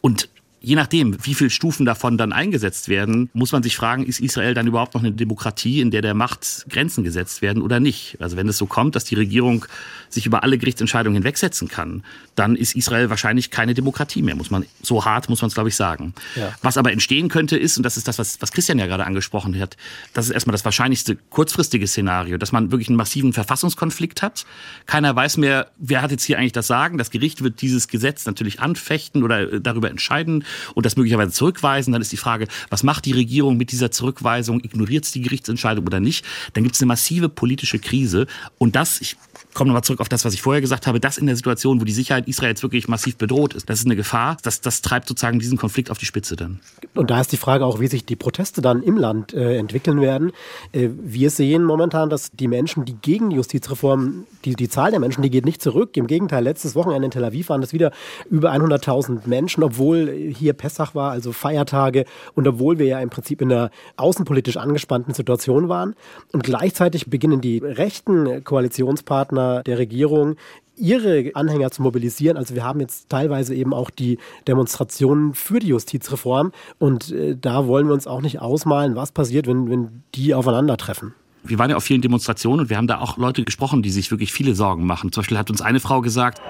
Und 0.00 0.30
Je 0.60 0.74
nachdem, 0.74 1.16
wie 1.24 1.34
viele 1.34 1.50
Stufen 1.50 1.86
davon 1.86 2.18
dann 2.18 2.32
eingesetzt 2.32 2.88
werden, 2.88 3.30
muss 3.32 3.52
man 3.52 3.62
sich 3.62 3.76
fragen, 3.76 4.04
ist 4.04 4.20
Israel 4.20 4.54
dann 4.54 4.66
überhaupt 4.66 4.94
noch 4.94 5.02
eine 5.02 5.12
Demokratie, 5.12 5.80
in 5.80 5.92
der 5.92 6.02
der 6.02 6.14
Macht 6.14 6.66
Grenzen 6.68 7.04
gesetzt 7.04 7.42
werden 7.42 7.62
oder 7.62 7.78
nicht? 7.78 8.16
Also 8.20 8.36
wenn 8.36 8.48
es 8.48 8.58
so 8.58 8.66
kommt, 8.66 8.96
dass 8.96 9.04
die 9.04 9.14
Regierung 9.14 9.66
sich 10.08 10.26
über 10.26 10.42
alle 10.42 10.58
Gerichtsentscheidungen 10.58 11.14
hinwegsetzen 11.14 11.68
kann, 11.68 12.02
dann 12.34 12.56
ist 12.56 12.74
Israel 12.74 13.08
wahrscheinlich 13.08 13.50
keine 13.50 13.74
Demokratie 13.74 14.22
mehr, 14.22 14.34
muss 14.34 14.50
man, 14.50 14.64
so 14.82 15.04
hart 15.04 15.28
muss 15.28 15.42
man 15.42 15.48
es 15.48 15.54
glaube 15.54 15.68
ich 15.68 15.76
sagen. 15.76 16.12
Ja. 16.34 16.52
Was 16.62 16.76
aber 16.76 16.90
entstehen 16.90 17.28
könnte 17.28 17.56
ist, 17.56 17.76
und 17.76 17.84
das 17.84 17.96
ist 17.96 18.08
das, 18.08 18.18
was, 18.18 18.40
was 18.40 18.50
Christian 18.50 18.78
ja 18.78 18.86
gerade 18.86 19.06
angesprochen 19.06 19.58
hat, 19.60 19.76
das 20.12 20.26
ist 20.26 20.32
erstmal 20.32 20.52
das 20.52 20.64
wahrscheinlichste 20.64 21.16
kurzfristige 21.30 21.86
Szenario, 21.86 22.36
dass 22.36 22.50
man 22.50 22.72
wirklich 22.72 22.88
einen 22.88 22.96
massiven 22.96 23.32
Verfassungskonflikt 23.32 24.22
hat. 24.22 24.44
Keiner 24.86 25.14
weiß 25.14 25.36
mehr, 25.36 25.70
wer 25.78 26.02
hat 26.02 26.10
jetzt 26.10 26.24
hier 26.24 26.38
eigentlich 26.38 26.52
das 26.52 26.66
Sagen. 26.66 26.98
Das 26.98 27.10
Gericht 27.10 27.42
wird 27.42 27.62
dieses 27.62 27.86
Gesetz 27.86 28.26
natürlich 28.26 28.60
anfechten 28.60 29.22
oder 29.22 29.60
darüber 29.60 29.90
entscheiden 29.90 30.44
und 30.74 30.86
das 30.86 30.96
möglicherweise 30.96 31.32
zurückweisen. 31.32 31.92
Dann 31.92 32.02
ist 32.02 32.12
die 32.12 32.16
Frage, 32.16 32.48
was 32.70 32.82
macht 32.82 33.04
die 33.04 33.12
Regierung 33.12 33.56
mit 33.56 33.72
dieser 33.72 33.90
Zurückweisung? 33.90 34.60
Ignoriert 34.64 35.04
es 35.04 35.12
die 35.12 35.22
Gerichtsentscheidung 35.22 35.86
oder 35.86 36.00
nicht? 36.00 36.24
Dann 36.52 36.64
gibt 36.64 36.74
es 36.74 36.82
eine 36.82 36.88
massive 36.88 37.28
politische 37.28 37.78
Krise. 37.78 38.26
Und 38.58 38.76
das, 38.76 39.00
ich 39.00 39.16
komme 39.54 39.68
nochmal 39.68 39.82
zurück 39.82 40.00
auf 40.00 40.08
das, 40.08 40.24
was 40.24 40.34
ich 40.34 40.42
vorher 40.42 40.60
gesagt 40.60 40.86
habe, 40.86 41.00
das 41.00 41.18
in 41.18 41.26
der 41.26 41.36
Situation, 41.36 41.80
wo 41.80 41.84
die 41.84 41.92
Sicherheit 41.92 42.28
Israels 42.28 42.62
wirklich 42.62 42.88
massiv 42.88 43.16
bedroht 43.16 43.54
ist, 43.54 43.68
das 43.68 43.80
ist 43.80 43.86
eine 43.86 43.96
Gefahr. 43.96 44.36
Das, 44.42 44.60
das 44.60 44.82
treibt 44.82 45.08
sozusagen 45.08 45.38
diesen 45.38 45.58
Konflikt 45.58 45.90
auf 45.90 45.98
die 45.98 46.06
Spitze 46.06 46.36
dann. 46.36 46.60
Und 46.94 47.10
da 47.10 47.20
ist 47.20 47.32
die 47.32 47.36
Frage 47.36 47.64
auch, 47.64 47.80
wie 47.80 47.86
sich 47.86 48.04
die 48.04 48.16
Proteste 48.16 48.62
dann 48.62 48.82
im 48.82 48.96
Land 48.96 49.34
äh, 49.34 49.56
entwickeln 49.56 50.00
werden. 50.00 50.32
Äh, 50.72 50.90
wir 51.02 51.30
sehen 51.30 51.64
momentan, 51.64 52.10
dass 52.10 52.30
die 52.30 52.48
Menschen, 52.48 52.84
die 52.84 52.94
gegen 52.94 53.30
Justizreform, 53.30 54.26
die, 54.44 54.54
die 54.54 54.68
Zahl 54.68 54.90
der 54.90 55.00
Menschen, 55.00 55.22
die 55.22 55.30
geht 55.30 55.44
nicht 55.44 55.62
zurück. 55.62 55.96
Im 55.96 56.06
Gegenteil, 56.06 56.44
letztes 56.44 56.74
Wochenende 56.74 57.06
in 57.06 57.10
Tel 57.10 57.24
Aviv 57.24 57.48
waren 57.48 57.60
das 57.60 57.72
wieder 57.72 57.92
über 58.30 58.52
100.000 58.52 59.26
Menschen, 59.26 59.62
obwohl 59.62 60.10
hier 60.34 60.52
Pessach 60.52 60.94
war, 60.94 61.10
also 61.10 61.32
Feiertage, 61.32 62.04
und 62.34 62.46
obwohl 62.46 62.78
wir 62.78 62.86
ja 62.86 63.00
im 63.00 63.10
Prinzip 63.10 63.40
in 63.40 63.52
einer 63.52 63.70
außenpolitisch 63.96 64.56
angespannten 64.56 65.14
Situation 65.14 65.68
waren. 65.68 65.94
Und 66.32 66.44
gleichzeitig 66.44 67.10
beginnen 67.10 67.40
die 67.40 67.58
rechten 67.58 68.44
Koalitionspartner 68.44 69.37
der 69.38 69.78
Regierung 69.78 70.36
ihre 70.76 71.30
Anhänger 71.34 71.70
zu 71.70 71.82
mobilisieren. 71.82 72.36
Also 72.36 72.54
wir 72.54 72.64
haben 72.64 72.80
jetzt 72.80 73.08
teilweise 73.08 73.54
eben 73.54 73.74
auch 73.74 73.90
die 73.90 74.18
Demonstrationen 74.46 75.34
für 75.34 75.58
die 75.58 75.68
Justizreform 75.68 76.52
und 76.78 77.10
äh, 77.10 77.36
da 77.38 77.66
wollen 77.66 77.86
wir 77.88 77.94
uns 77.94 78.06
auch 78.06 78.20
nicht 78.20 78.40
ausmalen, 78.40 78.94
was 78.94 79.12
passiert, 79.12 79.46
wenn, 79.46 79.68
wenn 79.68 80.02
die 80.14 80.34
aufeinandertreffen. 80.34 81.14
Wir 81.44 81.58
waren 81.58 81.70
ja 81.70 81.76
auf 81.76 81.84
vielen 81.84 82.02
Demonstrationen 82.02 82.60
und 82.60 82.70
wir 82.70 82.76
haben 82.76 82.88
da 82.88 83.00
auch 83.00 83.16
Leute 83.16 83.44
gesprochen, 83.44 83.82
die 83.82 83.90
sich 83.90 84.10
wirklich 84.10 84.32
viele 84.32 84.54
Sorgen 84.54 84.84
machen. 84.84 85.12
Zum 85.12 85.22
Beispiel 85.22 85.38
hat 85.38 85.50
uns 85.50 85.62
eine 85.62 85.80
Frau 85.80 86.00
gesagt, 86.00 86.40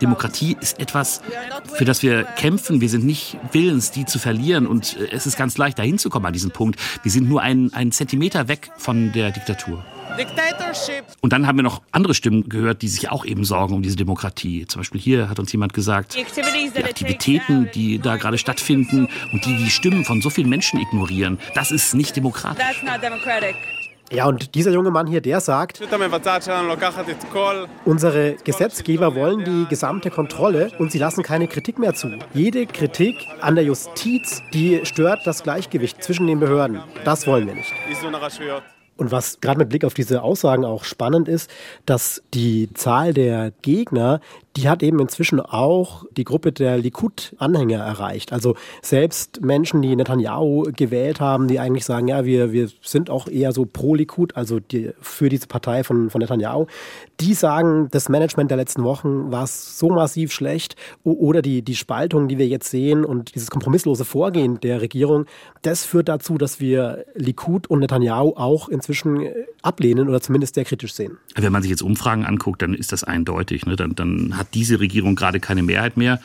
Demokratie 0.00 0.56
ist 0.60 0.78
etwas, 0.78 1.22
für 1.74 1.84
das 1.84 2.02
wir 2.02 2.24
kämpfen. 2.24 2.80
Wir 2.80 2.88
sind 2.88 3.04
nicht 3.04 3.38
willens, 3.52 3.90
die 3.90 4.04
zu 4.04 4.18
verlieren. 4.18 4.66
Und 4.66 4.96
äh, 4.98 5.08
es 5.10 5.26
ist 5.26 5.36
ganz 5.36 5.58
leicht, 5.58 5.78
dahin 5.78 5.98
zu 5.98 6.10
kommen 6.10 6.26
an 6.26 6.32
diesem 6.32 6.50
Punkt. 6.50 6.78
Wir 7.02 7.10
sind 7.10 7.28
nur 7.28 7.42
einen, 7.42 7.72
einen 7.72 7.92
Zentimeter 7.92 8.46
weg 8.48 8.70
von 8.76 9.12
der 9.12 9.30
Diktatur. 9.30 9.84
Und 11.20 11.32
dann 11.32 11.46
haben 11.46 11.56
wir 11.56 11.62
noch 11.62 11.82
andere 11.92 12.14
Stimmen 12.14 12.48
gehört, 12.48 12.82
die 12.82 12.88
sich 12.88 13.10
auch 13.10 13.24
eben 13.24 13.44
sorgen 13.44 13.74
um 13.74 13.82
diese 13.82 13.96
Demokratie. 13.96 14.66
Zum 14.66 14.80
Beispiel 14.80 15.00
hier 15.00 15.28
hat 15.28 15.38
uns 15.38 15.52
jemand 15.52 15.72
gesagt, 15.72 16.16
die 16.16 16.82
Aktivitäten, 16.84 17.70
die 17.74 17.98
da 17.98 18.16
gerade 18.16 18.38
stattfinden 18.38 19.08
und 19.32 19.44
die 19.44 19.56
die 19.56 19.70
Stimmen 19.70 20.04
von 20.04 20.20
so 20.22 20.30
vielen 20.30 20.48
Menschen 20.48 20.80
ignorieren, 20.80 21.38
das 21.54 21.70
ist 21.70 21.94
nicht 21.94 22.16
demokratisch. 22.16 22.64
Ja, 24.10 24.26
und 24.26 24.54
dieser 24.54 24.70
junge 24.70 24.90
Mann 24.90 25.06
hier, 25.06 25.20
der 25.20 25.40
sagt, 25.40 25.82
unsere 27.84 28.36
Gesetzgeber 28.36 29.14
wollen 29.14 29.44
die 29.44 29.66
gesamte 29.68 30.10
Kontrolle 30.10 30.70
und 30.78 30.90
sie 30.92 30.98
lassen 30.98 31.22
keine 31.22 31.46
Kritik 31.46 31.78
mehr 31.78 31.94
zu. 31.94 32.18
Jede 32.32 32.66
Kritik 32.66 33.16
an 33.42 33.54
der 33.54 33.64
Justiz, 33.64 34.42
die 34.54 34.80
stört 34.84 35.26
das 35.26 35.42
Gleichgewicht 35.42 36.02
zwischen 36.02 36.26
den 36.26 36.40
Behörden. 36.40 36.80
Das 37.04 37.26
wollen 37.26 37.46
wir 37.46 37.54
nicht. 37.54 37.72
Und 38.98 39.12
was 39.12 39.40
gerade 39.40 39.58
mit 39.58 39.70
Blick 39.70 39.84
auf 39.84 39.94
diese 39.94 40.22
Aussagen 40.22 40.64
auch 40.64 40.84
spannend 40.84 41.28
ist, 41.28 41.48
dass 41.86 42.22
die 42.34 42.68
Zahl 42.74 43.14
der 43.14 43.52
Gegner 43.62 44.20
die 44.58 44.68
hat 44.68 44.82
eben 44.82 44.98
inzwischen 44.98 45.38
auch 45.38 46.04
die 46.16 46.24
Gruppe 46.24 46.50
der 46.50 46.78
Likud-Anhänger 46.78 47.78
erreicht. 47.78 48.32
Also 48.32 48.56
selbst 48.82 49.40
Menschen, 49.40 49.82
die 49.82 49.94
Netanyahu 49.94 50.64
gewählt 50.76 51.20
haben, 51.20 51.46
die 51.46 51.60
eigentlich 51.60 51.84
sagen, 51.84 52.08
ja, 52.08 52.24
wir, 52.24 52.52
wir 52.52 52.68
sind 52.82 53.08
auch 53.08 53.28
eher 53.28 53.52
so 53.52 53.66
pro 53.66 53.94
Likud, 53.94 54.36
also 54.36 54.58
die, 54.58 54.90
für 55.00 55.28
diese 55.28 55.46
Partei 55.46 55.84
von, 55.84 56.10
von 56.10 56.20
Netanyahu, 56.20 56.66
die 57.20 57.34
sagen, 57.34 57.86
das 57.92 58.08
Management 58.08 58.50
der 58.50 58.58
letzten 58.58 58.82
Wochen 58.82 59.30
war 59.30 59.46
so 59.46 59.90
massiv 59.90 60.32
schlecht 60.32 60.74
oder 61.04 61.40
die, 61.40 61.62
die 61.62 61.76
Spaltung, 61.76 62.26
die 62.26 62.38
wir 62.38 62.48
jetzt 62.48 62.68
sehen 62.68 63.04
und 63.04 63.36
dieses 63.36 63.50
kompromisslose 63.50 64.04
Vorgehen 64.04 64.58
der 64.58 64.80
Regierung, 64.80 65.26
das 65.62 65.84
führt 65.84 66.08
dazu, 66.08 66.36
dass 66.36 66.58
wir 66.58 67.04
Likud 67.14 67.68
und 67.68 67.78
Netanyahu 67.78 68.34
auch 68.34 68.68
inzwischen 68.68 69.28
ablehnen 69.62 70.08
oder 70.08 70.20
zumindest 70.20 70.56
sehr 70.56 70.64
kritisch 70.64 70.94
sehen. 70.94 71.18
Wenn 71.36 71.52
man 71.52 71.62
sich 71.62 71.70
jetzt 71.70 71.82
Umfragen 71.82 72.24
anguckt, 72.24 72.62
dann 72.62 72.74
ist 72.74 72.90
das 72.90 73.04
eindeutig. 73.04 73.66
Ne? 73.66 73.76
Dann, 73.76 73.94
dann 73.94 74.36
hat 74.36 74.47
diese 74.54 74.80
Regierung 74.80 75.14
gerade 75.16 75.40
keine 75.40 75.62
Mehrheit 75.62 75.96
mehr. 75.96 76.20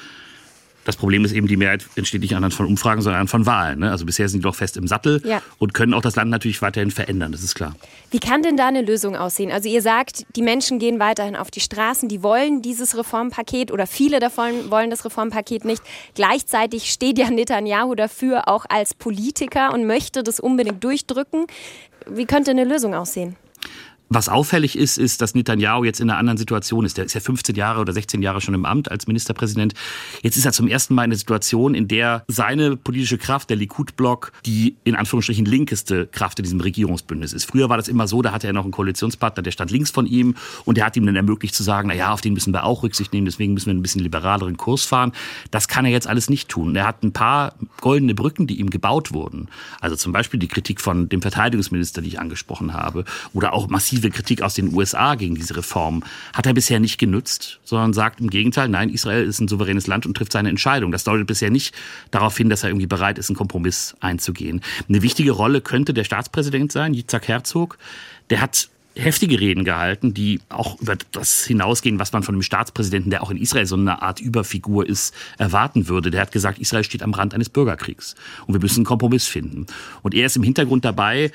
Das 0.86 0.98
Problem 0.98 1.24
ist 1.24 1.32
eben, 1.32 1.48
die 1.48 1.56
Mehrheit 1.56 1.86
entsteht 1.96 2.22
nicht 2.22 2.36
anhand 2.36 2.54
von 2.54 2.66
Umfragen, 2.66 3.02
sondern 3.02 3.28
von 3.28 3.46
Wahlen. 3.46 3.80
Ne? 3.80 3.92
Also 3.92 4.06
bisher 4.06 4.28
sind 4.28 4.40
die 4.40 4.44
doch 4.44 4.56
fest 4.56 4.76
im 4.76 4.88
Sattel 4.88 5.22
ja. 5.24 5.42
und 5.58 5.74
können 5.74 5.94
auch 5.94 6.02
das 6.02 6.16
Land 6.16 6.30
natürlich 6.30 6.62
weiterhin 6.62 6.92
verändern, 6.92 7.32
das 7.32 7.44
ist 7.44 7.56
klar. 7.56 7.76
Wie 8.12 8.20
kann 8.20 8.44
denn 8.44 8.58
da 8.58 8.68
eine 8.68 8.82
Lösung 8.82 9.16
aussehen? 9.16 9.52
Also 9.52 9.70
ihr 9.70 9.82
sagt, 9.82 10.26
die 10.36 10.42
Menschen 10.42 10.80
gehen 10.80 11.00
weiterhin 11.00 11.36
auf 11.36 11.52
die 11.52 11.62
Straßen, 11.62 12.10
die 12.10 12.22
wollen 12.22 12.62
dieses 12.62 12.98
Reformpaket 12.98 13.72
oder 13.72 13.88
viele 13.88 14.20
davon 14.20 14.72
wollen 14.72 14.90
das 14.90 15.06
Reformpaket 15.06 15.66
nicht. 15.66 15.82
Gleichzeitig 16.16 16.92
steht 16.92 17.18
ja 17.18 17.30
Netanyahu 17.30 17.96
dafür 17.96 18.48
auch 18.48 18.66
als 18.68 18.94
Politiker 18.94 19.74
und 19.74 19.88
möchte 19.88 20.24
das 20.24 20.40
unbedingt 20.40 20.84
durchdrücken. 20.84 21.48
Wie 22.10 22.26
könnte 22.26 22.52
eine 22.52 22.66
Lösung 22.66 22.94
aussehen? 22.94 23.38
Was 24.16 24.30
auffällig 24.30 24.78
ist, 24.78 25.00
ist, 25.00 25.24
dass 25.24 25.34
Netanyahu 25.34 25.86
jetzt 25.86 26.00
in 26.00 26.08
einer 26.08 26.20
anderen 26.20 26.38
Situation 26.38 26.86
ist. 26.86 27.00
Der 27.00 27.06
ist 27.06 27.16
ja 27.16 27.20
15 27.20 27.56
Jahre 27.56 27.82
oder 27.82 27.94
16 27.94 28.22
Jahre 28.22 28.42
schon 28.42 28.54
im 28.54 28.64
Amt 28.64 28.92
als 28.92 29.08
Ministerpräsident. 29.08 29.74
Jetzt 30.22 30.38
ist 30.38 30.46
er 30.46 30.52
zum 30.52 30.68
ersten 30.68 30.94
Mal 30.94 31.06
in 31.06 31.10
einer 31.10 31.18
Situation, 31.18 31.74
in 31.74 31.88
der 31.88 32.24
seine 32.28 32.78
politische 32.78 33.18
Kraft, 33.18 33.50
der 33.50 33.58
Likud-Block, 33.58 34.32
die 34.46 34.76
in 34.84 34.96
Anführungsstrichen 34.96 35.46
linkeste 35.46 36.06
Kraft 36.06 36.38
in 36.38 36.44
diesem 36.44 36.62
Regierungsbündnis 36.62 37.34
ist. 37.34 37.46
Früher 37.46 37.70
war 37.70 37.78
das 37.78 37.88
immer 37.88 38.08
so, 38.08 38.22
da 38.22 38.34
hatte 38.34 38.46
er 38.46 38.54
noch 38.54 38.66
einen 38.66 38.72
Koalitionspartner, 38.72 39.42
der 39.42 39.50
stand 39.50 39.72
links 39.72 39.90
von 39.90 40.06
ihm 40.06 40.36
und 40.64 40.78
der 40.78 40.86
hat 40.86 40.96
ihm 40.96 41.08
dann 41.08 41.16
ermöglicht 41.16 41.56
zu 41.56 41.64
sagen, 41.64 41.88
na 41.88 41.96
ja, 41.96 42.14
auf 42.14 42.22
den 42.22 42.34
müssen 42.34 42.54
wir 42.54 42.66
auch 42.66 42.84
Rücksicht 42.84 43.14
nehmen, 43.14 43.26
deswegen 43.26 43.56
müssen 43.56 43.66
wir 43.66 43.74
ein 43.74 43.82
bisschen 43.82 44.04
liberaleren 44.04 44.58
Kurs 44.58 44.86
fahren. 44.86 45.12
Das 45.50 45.68
kann 45.68 45.86
er 45.86 45.92
jetzt 45.92 46.06
alles 46.06 46.30
nicht 46.30 46.50
tun. 46.50 46.76
Er 46.76 46.86
hat 46.86 47.02
ein 47.02 47.14
paar 47.14 47.56
goldene 47.82 48.14
Brücken, 48.14 48.46
die 48.46 48.60
ihm 48.60 48.70
gebaut 48.70 49.12
wurden. 49.12 49.48
Also 49.82 49.96
zum 49.96 50.12
Beispiel 50.12 50.40
die 50.40 50.48
Kritik 50.48 50.82
von 50.82 51.10
dem 51.10 51.24
Verteidigungsminister, 51.24 52.04
die 52.04 52.10
ich 52.10 52.20
angesprochen 52.20 52.74
habe, 52.74 53.06
oder 53.34 53.54
auch 53.54 53.70
massiv 53.70 54.03
massive 54.04 54.10
Kritik 54.12 54.42
aus 54.42 54.54
den 54.56 54.74
USA 54.74 55.16
gegen 55.16 55.36
diese 55.36 55.56
Reform 55.56 56.04
hat 56.34 56.46
er 56.46 56.54
bisher 56.54 56.80
nicht 56.80 56.98
genutzt, 56.98 57.60
sondern 57.64 57.94
sagt 57.94 58.20
im 58.20 58.30
Gegenteil, 58.30 58.68
nein, 58.68 58.90
Israel 58.90 59.24
ist 59.24 59.40
ein 59.40 59.48
souveränes 59.48 59.88
Land 59.88 60.06
und 60.06 60.16
trifft 60.16 60.34
seine 60.34 60.50
Entscheidung. 60.50 60.92
Das 60.92 61.04
deutet 61.04 61.28
bisher 61.28 61.50
nicht 61.50 61.74
darauf 62.12 62.38
hin, 62.38 62.50
dass 62.50 62.64
er 62.64 62.70
irgendwie 62.70 62.88
bereit 62.88 63.18
ist, 63.18 63.30
einen 63.30 63.38
Kompromiss 63.38 63.96
einzugehen. 64.00 64.62
Eine 64.90 65.02
wichtige 65.02 65.32
Rolle 65.32 65.62
könnte 65.62 65.94
der 65.94 66.04
Staatspräsident 66.04 66.72
sein, 66.72 66.94
Yitzhak 66.94 67.28
Herzog. 67.28 67.78
Der 68.30 68.42
hat 68.42 68.70
heftige 68.96 69.40
Reden 69.40 69.64
gehalten, 69.64 70.14
die 70.14 70.40
auch 70.50 70.80
über 70.80 70.96
das 71.12 71.46
hinausgehen, 71.46 71.98
was 71.98 72.14
man 72.14 72.22
von 72.22 72.36
einem 72.36 72.44
Staatspräsidenten, 72.44 73.10
der 73.10 73.24
auch 73.24 73.32
in 73.32 73.38
Israel 73.38 73.66
so 73.66 73.76
eine 73.76 74.02
Art 74.04 74.20
Überfigur 74.20 74.88
ist, 74.88 75.16
erwarten 75.40 75.88
würde. 75.88 76.12
Der 76.12 76.22
hat 76.22 76.32
gesagt, 76.32 76.60
Israel 76.60 76.84
steht 76.84 77.02
am 77.02 77.14
Rand 77.14 77.34
eines 77.34 77.50
Bürgerkriegs 77.50 78.16
und 78.46 78.54
wir 78.54 78.62
müssen 78.62 78.80
einen 78.80 78.86
Kompromiss 78.86 79.28
finden. 79.28 79.66
Und 80.04 80.14
er 80.14 80.28
ist 80.28 80.36
im 80.36 80.44
Hintergrund 80.44 80.86
dabei, 80.86 81.32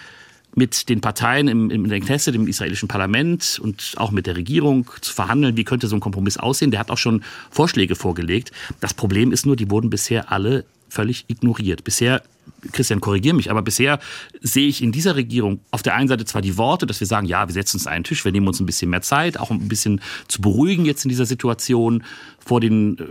mit 0.58 0.88
den 0.90 1.00
Parteien 1.00 1.48
im, 1.48 1.70
im 1.70 1.88
Knesset, 1.88 2.34
im 2.34 2.46
israelischen 2.46 2.88
Parlament 2.88 3.58
und 3.62 3.94
auch 3.96 4.10
mit 4.10 4.26
der 4.26 4.36
Regierung 4.36 4.90
zu 5.00 5.14
verhandeln, 5.14 5.56
wie 5.56 5.64
könnte 5.64 5.86
so 5.86 5.96
ein 5.96 6.00
Kompromiss 6.00 6.36
aussehen. 6.36 6.70
Der 6.70 6.80
hat 6.80 6.90
auch 6.90 6.98
schon 6.98 7.22
Vorschläge 7.50 7.94
vorgelegt. 7.94 8.52
Das 8.80 8.92
Problem 8.92 9.32
ist 9.32 9.46
nur, 9.46 9.56
die 9.56 9.70
wurden 9.70 9.88
bisher 9.88 10.30
alle 10.30 10.64
völlig 10.90 11.24
ignoriert. 11.28 11.84
Bisher 11.84 12.22
Christian, 12.72 13.00
korrigiere 13.00 13.34
mich, 13.34 13.50
aber 13.50 13.62
bisher 13.62 13.98
sehe 14.40 14.68
ich 14.68 14.82
in 14.82 14.92
dieser 14.92 15.16
Regierung 15.16 15.60
auf 15.70 15.82
der 15.82 15.94
einen 15.94 16.08
Seite 16.08 16.24
zwar 16.24 16.42
die 16.42 16.56
Worte, 16.56 16.86
dass 16.86 17.00
wir 17.00 17.06
sagen, 17.06 17.26
ja, 17.26 17.48
wir 17.48 17.52
setzen 17.52 17.76
uns 17.76 17.86
einen 17.86 18.04
Tisch, 18.04 18.24
wir 18.24 18.32
nehmen 18.32 18.48
uns 18.48 18.60
ein 18.60 18.66
bisschen 18.66 18.90
mehr 18.90 19.02
Zeit, 19.02 19.38
auch 19.38 19.50
ein 19.50 19.68
bisschen 19.68 20.00
zu 20.28 20.40
beruhigen 20.40 20.84
jetzt 20.84 21.04
in 21.04 21.08
dieser 21.08 21.26
Situation 21.26 22.04
vor 22.38 22.60
den 22.60 22.98
äh, 22.98 23.04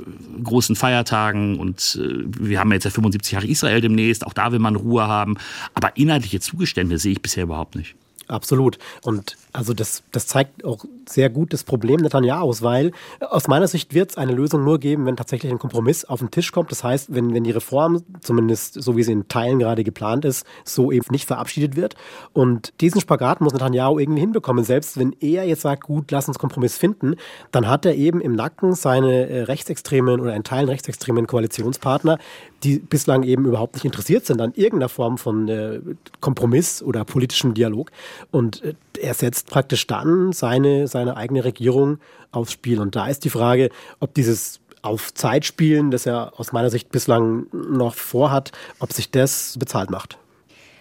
großen 0.44 0.76
Feiertagen 0.76 1.60
und 1.60 2.00
äh, 2.02 2.26
wir 2.40 2.60
haben 2.60 2.72
jetzt 2.72 2.86
ja 2.86 2.92
75 2.92 3.34
Jahre 3.34 3.48
Israel 3.48 3.82
demnächst, 3.82 4.26
auch 4.26 4.34
da 4.34 4.52
will 4.52 4.60
man 4.60 4.76
Ruhe 4.76 5.08
haben, 5.08 5.36
aber 5.74 5.98
inhaltliche 5.98 6.40
Zugeständnisse 6.40 7.04
sehe 7.04 7.12
ich 7.14 7.22
bisher 7.22 7.44
überhaupt 7.44 7.76
nicht. 7.76 7.96
Absolut. 8.28 8.78
Und 9.04 9.38
also 9.54 9.74
das, 9.74 10.04
das 10.12 10.28
zeigt 10.28 10.66
auch 10.66 10.84
sehr 11.08 11.30
gut 11.30 11.54
das 11.54 11.64
Problem 11.64 12.02
Netanyahus, 12.02 12.62
weil 12.62 12.92
aus 13.22 13.48
meiner 13.48 13.68
Sicht 13.68 13.94
wird 13.94 14.12
es 14.12 14.18
eine 14.18 14.34
Lösung 14.34 14.64
nur 14.64 14.80
geben, 14.80 15.06
wenn 15.06 15.16
tatsächlich 15.16 15.52
ein 15.52 15.60
Kompromiss 15.60 16.04
auf 16.04 16.20
den 16.20 16.30
Tisch 16.30 16.52
kommt. 16.52 16.70
Das 16.72 16.84
heißt, 16.84 17.14
wenn, 17.14 17.34
wenn 17.34 17.46
die 17.46 17.52
Reform, 17.52 18.04
zumindest 18.20 18.82
so 18.82 18.98
wie 18.98 19.04
sie 19.04 19.14
in 19.14 19.28
Teilen 19.30 19.60
gerade 19.60 19.84
geplant 19.84 20.26
ist, 20.26 20.46
so 20.66 20.92
eben 20.92 21.06
nicht 21.10 21.26
verabschiedet 21.26 21.76
wird. 21.78 21.96
Und 22.34 22.74
diesen 22.82 23.00
Spagat 23.00 23.40
muss 23.40 23.54
Netanyahu 23.54 23.98
irgendwie 23.98 24.20
hinbekommen. 24.20 24.66
Selbst 24.66 25.00
wenn 25.00 25.16
er 25.22 25.46
jetzt 25.46 25.62
sagt, 25.62 25.84
gut, 25.84 26.12
lass 26.12 26.28
uns 26.28 26.38
Kompromiss 26.38 26.78
finden, 26.78 27.16
dann 27.52 27.68
hat 27.68 27.86
er 27.86 27.96
eben 27.96 28.20
im 28.20 28.34
Nacken 28.36 28.76
seine 28.76 29.30
äh, 29.30 29.42
rechtsextremen 29.44 30.20
oder 30.20 30.36
in 30.36 30.44
Teilen 30.44 30.68
rechtsextremen 30.68 31.28
Koalitionspartner, 31.28 32.20
die 32.64 32.80
bislang 32.80 33.24
eben 33.24 33.46
überhaupt 33.46 33.76
nicht 33.76 33.86
interessiert 33.86 34.26
sind 34.26 34.42
an 34.42 34.52
irgendeiner 34.56 34.90
Form 34.90 35.18
von 35.18 35.48
äh, 35.48 35.80
Kompromiss 36.20 36.84
oder 36.84 37.06
politischem 37.06 37.54
Dialog. 37.54 37.92
Und 38.32 38.64
äh, 38.64 38.74
er 39.00 39.14
setzt 39.14 39.50
praktisch 39.50 39.88
dann 39.88 40.32
seine, 40.32 40.88
seine 40.88 41.18
eigene 41.18 41.44
Regierung 41.44 42.00
aufs 42.32 42.52
Spiel. 42.52 42.80
Und 42.80 42.96
da 42.96 43.08
ist 43.08 43.24
die 43.26 43.30
Frage, 43.30 43.70
ob 44.00 44.14
dieses 44.14 44.60
auf 44.82 45.14
Zeit 45.14 45.46
spielen, 45.46 45.92
das 45.92 46.06
er 46.06 46.34
aus 46.38 46.52
meiner 46.52 46.70
Sicht 46.70 46.92
bislang 46.92 47.48
noch 47.52 47.96
vorhat, 47.96 48.52
ob 48.80 48.94
sich 48.94 49.12
das 49.12 49.58
bezahlt 49.60 49.90
macht. 49.90 50.18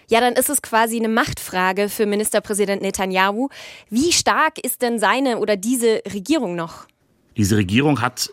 Ja, 0.09 0.21
dann 0.21 0.35
ist 0.35 0.49
es 0.49 0.63
quasi 0.63 0.97
eine 0.97 1.09
Machtfrage 1.09 1.89
für 1.89 2.07
Ministerpräsident 2.07 2.81
Netanyahu. 2.81 3.49
Wie 3.91 4.13
stark 4.13 4.65
ist 4.65 4.83
denn 4.83 5.01
seine 5.01 5.39
oder 5.39 5.57
diese 5.57 6.03
Regierung 6.13 6.55
noch? 6.55 6.87
Diese 7.37 7.57
Regierung 7.57 8.01
hat 8.01 8.31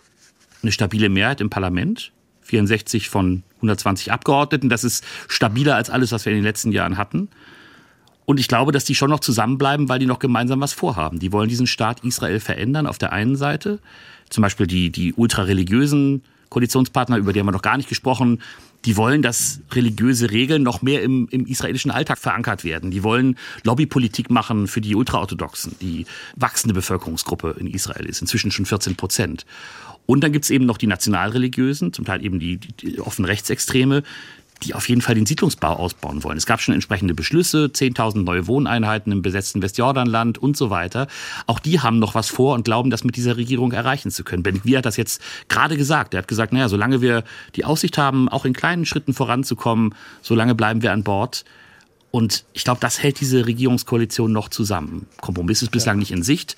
eine 0.62 0.72
stabile 0.72 1.10
Mehrheit 1.10 1.42
im 1.42 1.50
Parlament. 1.50 2.12
64 2.42 3.10
von 3.10 3.44
120 3.58 4.12
Abgeordneten. 4.12 4.70
Das 4.70 4.84
ist 4.84 5.04
stabiler 5.28 5.76
als 5.76 5.90
alles, 5.90 6.12
was 6.12 6.26
wir 6.26 6.32
in 6.32 6.40
den 6.40 6.46
letzten 6.46 6.72
Jahren 6.72 6.98
hatten. 6.98 7.30
Und 8.26 8.40
ich 8.40 8.48
glaube, 8.48 8.72
dass 8.72 8.86
die 8.86 8.96
schon 8.96 9.10
noch 9.10 9.20
zusammenbleiben, 9.20 9.90
weil 9.90 10.00
die 10.00 10.06
noch 10.06 10.20
gemeinsam 10.20 10.62
was 10.62 10.74
vorhaben. 10.74 11.20
Die 11.20 11.32
wollen 11.32 11.50
diesen 11.50 11.68
Staat 11.68 12.04
Israel 12.04 12.40
verändern 12.40 12.88
auf 12.88 12.98
der 12.98 13.12
einen 13.12 13.36
Seite. 13.36 13.80
Zum 14.30 14.42
Beispiel 14.42 14.68
die, 14.68 14.90
die 14.90 15.14
ultrareligiösen 15.14 16.24
Koalitionspartner, 16.50 17.18
über 17.18 17.34
die 17.34 17.40
haben 17.40 17.48
wir 17.48 17.52
noch 17.52 17.62
gar 17.62 17.78
nicht 17.78 17.90
gesprochen, 17.90 18.40
die 18.86 18.98
wollen, 18.98 19.22
dass 19.22 19.62
religiöse 19.72 20.32
Regeln 20.32 20.62
noch 20.62 20.82
mehr 20.82 21.02
im, 21.04 21.28
im 21.32 21.46
israelischen 21.46 21.90
Alltag 21.90 22.18
verankert 22.18 22.64
werden. 22.64 22.92
Die 22.92 23.04
wollen 23.04 23.38
Lobbypolitik 23.64 24.30
machen 24.30 24.68
für 24.68 24.82
die 24.82 24.96
Ultraorthodoxen, 24.96 25.76
die 25.82 26.06
wachsende 26.36 26.74
Bevölkerungsgruppe 26.74 27.56
in 27.60 27.68
Israel 27.68 28.06
ist, 28.06 28.22
inzwischen 28.22 28.52
schon 28.52 28.66
14 28.66 28.96
Prozent. 28.96 29.46
Und 30.06 30.22
dann 30.22 30.34
gibt's 30.34 30.50
eben 30.50 30.66
noch 30.66 30.78
die 30.78 30.88
Nationalreligiösen, 30.88 31.94
zum 31.94 32.04
Teil 32.06 32.24
eben 32.26 32.40
die, 32.40 32.58
die, 32.58 32.74
die 32.74 33.00
offen 33.00 33.24
Rechtsextreme, 33.24 34.04
die 34.62 34.74
auf 34.74 34.88
jeden 34.88 35.02
Fall 35.02 35.16
den 35.16 35.26
Siedlungsbau 35.26 35.74
ausbauen 35.74 36.24
wollen. 36.24 36.38
Es 36.38 36.46
gab 36.46 36.62
schon 36.62 36.74
entsprechende 36.74 37.14
Beschlüsse, 37.14 37.66
10.000 37.74 38.24
neue 38.24 38.48
Wohneinheiten 38.48 39.12
im 39.12 39.22
besetzten 39.22 39.62
Westjordanland 39.62 40.38
und 40.38 40.56
so 40.56 40.70
weiter. 40.70 41.08
Auch 41.48 41.60
die 41.60 41.80
haben 41.80 42.00
noch 42.00 42.16
was 42.16 42.30
vor 42.30 42.54
und 42.54 42.64
glauben, 42.64 42.90
das 42.90 43.04
mit 43.04 43.16
dieser 43.16 43.38
Regierung 43.38 43.72
erreichen 43.72 44.12
zu 44.12 44.24
können. 44.24 44.44
Ben 44.44 44.62
Gvir 44.62 44.78
hat 44.78 44.86
das 44.86 44.98
jetzt 44.98 45.22
gerade 45.50 45.76
gesagt. 45.76 46.14
Er 46.14 46.20
hat 46.20 46.28
gesagt, 46.28 46.54
naja, 46.54 46.70
solange 46.70 47.02
wir 47.02 47.24
die 47.56 47.66
Aussicht 47.66 47.98
haben, 47.98 48.30
auch 48.30 48.46
in 48.46 48.54
kleinen 48.54 48.86
Schritten 48.86 49.14
voranzukommen, 49.14 49.96
solange 50.22 50.56
bleiben 50.56 50.82
wir 50.82 50.92
an 50.92 51.04
Bord. 51.04 51.44
Und 52.12 52.46
ich 52.54 52.64
glaube, 52.64 52.80
das 52.80 53.02
hält 53.02 53.20
diese 53.20 53.46
Regierungskoalition 53.46 54.32
noch 54.32 54.50
zusammen. 54.50 55.08
Kompromiss 55.20 55.62
ist 55.64 55.72
bislang 55.72 55.98
ja. 55.98 56.00
nicht 56.00 56.12
in 56.12 56.24
Sicht. 56.24 56.56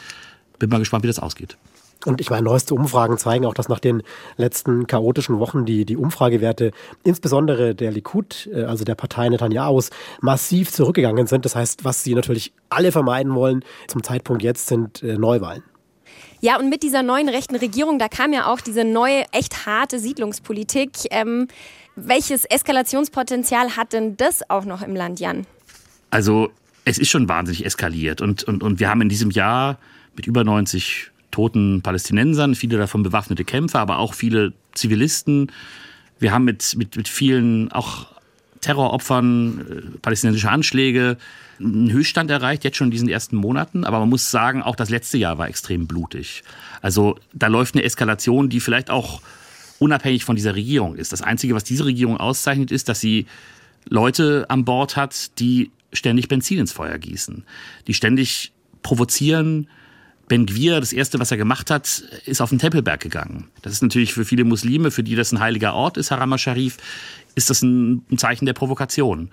Bin 0.59 0.69
mal 0.69 0.79
gespannt, 0.79 1.03
wie 1.03 1.07
das 1.07 1.19
ausgeht. 1.19 1.57
Und 2.05 2.21
ich 2.21 2.29
meine, 2.29 2.43
neueste 2.43 2.75
Umfragen 2.75 3.17
zeigen 3.17 3.45
auch, 3.45 3.53
dass 3.53 3.69
nach 3.69 3.79
den 3.79 4.03
letzten 4.37 4.85
chaotischen 4.85 5.39
Wochen 5.39 5.65
die, 5.65 5.85
die 5.85 5.97
Umfragewerte, 5.97 6.71
insbesondere 7.03 7.73
der 7.73 7.91
Likud, 7.91 8.49
äh, 8.53 8.63
also 8.63 8.83
der 8.83 8.95
Partei 8.95 9.29
Netanyahus, 9.29 9.89
massiv 10.21 10.71
zurückgegangen 10.71 11.27
sind. 11.27 11.45
Das 11.45 11.55
heißt, 11.55 11.83
was 11.83 12.03
sie 12.03 12.13
natürlich 12.13 12.53
alle 12.69 12.91
vermeiden 12.91 13.33
wollen 13.33 13.63
zum 13.87 14.03
Zeitpunkt 14.03 14.43
jetzt, 14.43 14.67
sind 14.67 15.01
äh, 15.03 15.17
Neuwahlen. 15.17 15.63
Ja, 16.41 16.59
und 16.59 16.69
mit 16.69 16.83
dieser 16.83 17.01
neuen 17.01 17.29
rechten 17.29 17.55
Regierung, 17.55 17.97
da 17.97 18.07
kam 18.07 18.33
ja 18.33 18.51
auch 18.51 18.61
diese 18.61 18.83
neue, 18.83 19.23
echt 19.31 19.65
harte 19.65 19.99
Siedlungspolitik. 19.99 20.91
Ähm, 21.09 21.47
welches 21.95 22.45
Eskalationspotenzial 22.45 23.77
hat 23.77 23.93
denn 23.93 24.17
das 24.17 24.47
auch 24.49 24.65
noch 24.65 24.81
im 24.81 24.95
Land, 24.95 25.19
Jan? 25.19 25.47
Also, 26.11 26.51
es 26.83 26.99
ist 26.99 27.09
schon 27.09 27.27
wahnsinnig 27.27 27.65
eskaliert. 27.65 28.21
Und, 28.21 28.43
und, 28.43 28.61
und 28.61 28.79
wir 28.79 28.89
haben 28.89 29.01
in 29.01 29.09
diesem 29.09 29.31
Jahr 29.31 29.79
mit 30.15 30.27
über 30.27 30.43
90 30.43 31.11
toten 31.35 31.81
Palästinensern, 31.81 32.55
viele 32.55 32.77
davon 32.77 33.03
bewaffnete 33.03 33.43
Kämpfer, 33.43 33.79
aber 33.79 33.99
auch 33.99 34.13
viele 34.13 34.53
Zivilisten. 34.73 35.51
Wir 36.17 36.31
haben 36.31 36.45
mit, 36.45 36.75
mit, 36.77 36.95
mit 36.95 37.09
vielen 37.09 37.71
auch 37.73 38.07
Terroropfern, 38.61 39.59
äh, 39.59 39.97
palästinensische 39.99 40.49
Anschläge, 40.49 41.17
einen 41.59 41.91
Höchststand 41.91 42.31
erreicht, 42.31 42.63
jetzt 42.63 42.77
schon 42.77 42.87
in 42.87 42.91
diesen 42.91 43.09
ersten 43.09 43.35
Monaten. 43.35 43.83
Aber 43.83 43.99
man 43.99 44.09
muss 44.09 44.31
sagen, 44.31 44.63
auch 44.63 44.77
das 44.77 44.89
letzte 44.89 45.17
Jahr 45.17 45.37
war 45.37 45.49
extrem 45.49 45.87
blutig. 45.87 46.41
Also 46.81 47.17
da 47.33 47.47
läuft 47.47 47.75
eine 47.75 47.83
Eskalation, 47.83 48.47
die 48.47 48.61
vielleicht 48.61 48.89
auch 48.89 49.21
unabhängig 49.79 50.23
von 50.23 50.37
dieser 50.37 50.55
Regierung 50.55 50.95
ist. 50.95 51.11
Das 51.11 51.21
Einzige, 51.21 51.53
was 51.53 51.65
diese 51.65 51.83
Regierung 51.83 52.17
auszeichnet, 52.17 52.71
ist, 52.71 52.87
dass 52.87 53.01
sie 53.01 53.25
Leute 53.89 54.45
an 54.47 54.63
Bord 54.63 54.95
hat, 54.95 55.37
die 55.39 55.71
ständig 55.91 56.29
Benzin 56.29 56.59
ins 56.59 56.71
Feuer 56.71 56.97
gießen, 56.97 57.43
die 57.87 57.93
ständig 57.93 58.53
provozieren, 58.83 59.67
Ben 60.27 60.45
Gwir, 60.45 60.79
das 60.79 60.93
erste, 60.93 61.19
was 61.19 61.31
er 61.31 61.37
gemacht 61.37 61.69
hat, 61.69 62.03
ist 62.25 62.41
auf 62.41 62.49
den 62.49 62.59
Tempelberg 62.59 62.99
gegangen. 62.99 63.49
Das 63.61 63.73
ist 63.73 63.83
natürlich 63.83 64.13
für 64.13 64.25
viele 64.25 64.43
Muslime, 64.43 64.89
für 64.89 65.03
die 65.03 65.15
das 65.15 65.31
ein 65.31 65.39
heiliger 65.39 65.73
Ort 65.73 65.97
ist, 65.97 66.11
Haram 66.11 66.33
al-Sharif, 66.33 66.77
ist 67.35 67.49
das 67.49 67.61
ein, 67.61 68.05
Zeichen 68.17 68.45
der 68.45 68.53
Provokation. 68.53 69.29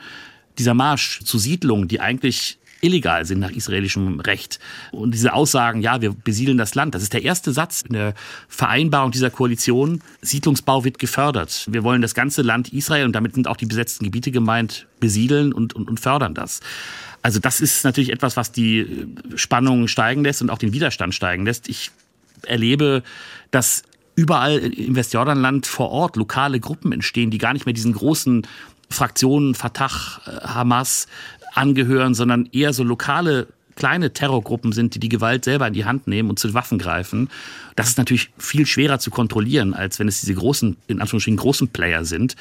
Dieser 0.58 0.74
Marsch 0.74 1.20
zu 1.24 1.38
Siedlungen, 1.38 1.88
die 1.88 2.00
eigentlich 2.00 2.58
illegal 2.82 3.24
sind 3.24 3.38
nach 3.38 3.50
israelischem 3.50 4.20
Recht. 4.20 4.58
Und 4.90 5.14
diese 5.14 5.32
Aussagen, 5.32 5.80
ja, 5.80 6.02
wir 6.02 6.12
besiedeln 6.12 6.58
das 6.58 6.74
Land, 6.74 6.94
das 6.94 7.02
ist 7.02 7.12
der 7.12 7.22
erste 7.22 7.52
Satz 7.52 7.82
in 7.82 7.94
der 7.94 8.14
Vereinbarung 8.48 9.12
dieser 9.12 9.30
Koalition. 9.30 10.02
Siedlungsbau 10.20 10.84
wird 10.84 10.98
gefördert. 10.98 11.66
Wir 11.70 11.84
wollen 11.84 12.02
das 12.02 12.14
ganze 12.14 12.42
Land 12.42 12.72
Israel 12.72 13.06
und 13.06 13.12
damit 13.12 13.34
sind 13.34 13.48
auch 13.48 13.56
die 13.56 13.66
besetzten 13.66 14.04
Gebiete 14.04 14.32
gemeint, 14.32 14.86
besiedeln 15.00 15.52
und, 15.52 15.74
und, 15.74 15.88
und 15.88 16.00
fördern 16.00 16.34
das. 16.34 16.60
Also 17.22 17.38
das 17.38 17.60
ist 17.60 17.84
natürlich 17.84 18.10
etwas, 18.10 18.36
was 18.36 18.50
die 18.50 19.06
Spannungen 19.36 19.86
steigen 19.86 20.24
lässt 20.24 20.42
und 20.42 20.50
auch 20.50 20.58
den 20.58 20.72
Widerstand 20.72 21.14
steigen 21.14 21.46
lässt. 21.46 21.68
Ich 21.68 21.92
erlebe, 22.42 23.04
dass 23.52 23.84
überall 24.16 24.58
im 24.58 24.96
Westjordanland 24.96 25.66
vor 25.66 25.90
Ort 25.90 26.16
lokale 26.16 26.58
Gruppen 26.58 26.90
entstehen, 26.92 27.30
die 27.30 27.38
gar 27.38 27.52
nicht 27.52 27.64
mehr 27.64 27.72
diesen 27.72 27.92
großen 27.92 28.46
Fraktionen 28.90 29.54
Fatah, 29.54 29.86
äh, 30.26 30.46
Hamas 30.48 31.06
angehören, 31.54 32.14
sondern 32.14 32.48
eher 32.52 32.72
so 32.72 32.84
lokale 32.84 33.48
kleine 33.74 34.12
Terrorgruppen 34.12 34.72
sind, 34.72 34.94
die 34.94 35.00
die 35.00 35.08
Gewalt 35.08 35.44
selber 35.44 35.66
in 35.66 35.74
die 35.74 35.84
Hand 35.84 36.06
nehmen 36.06 36.28
und 36.28 36.38
zu 36.38 36.52
Waffen 36.54 36.78
greifen. 36.78 37.30
Das 37.76 37.88
ist 37.88 37.98
natürlich 37.98 38.30
viel 38.38 38.66
schwerer 38.66 38.98
zu 38.98 39.10
kontrollieren, 39.10 39.74
als 39.74 39.98
wenn 39.98 40.08
es 40.08 40.20
diese 40.20 40.34
großen, 40.34 40.76
in 40.88 41.00
Anführungsstrichen 41.00 41.38
großen 41.38 41.68
Player 41.68 42.04
sind. 42.04 42.36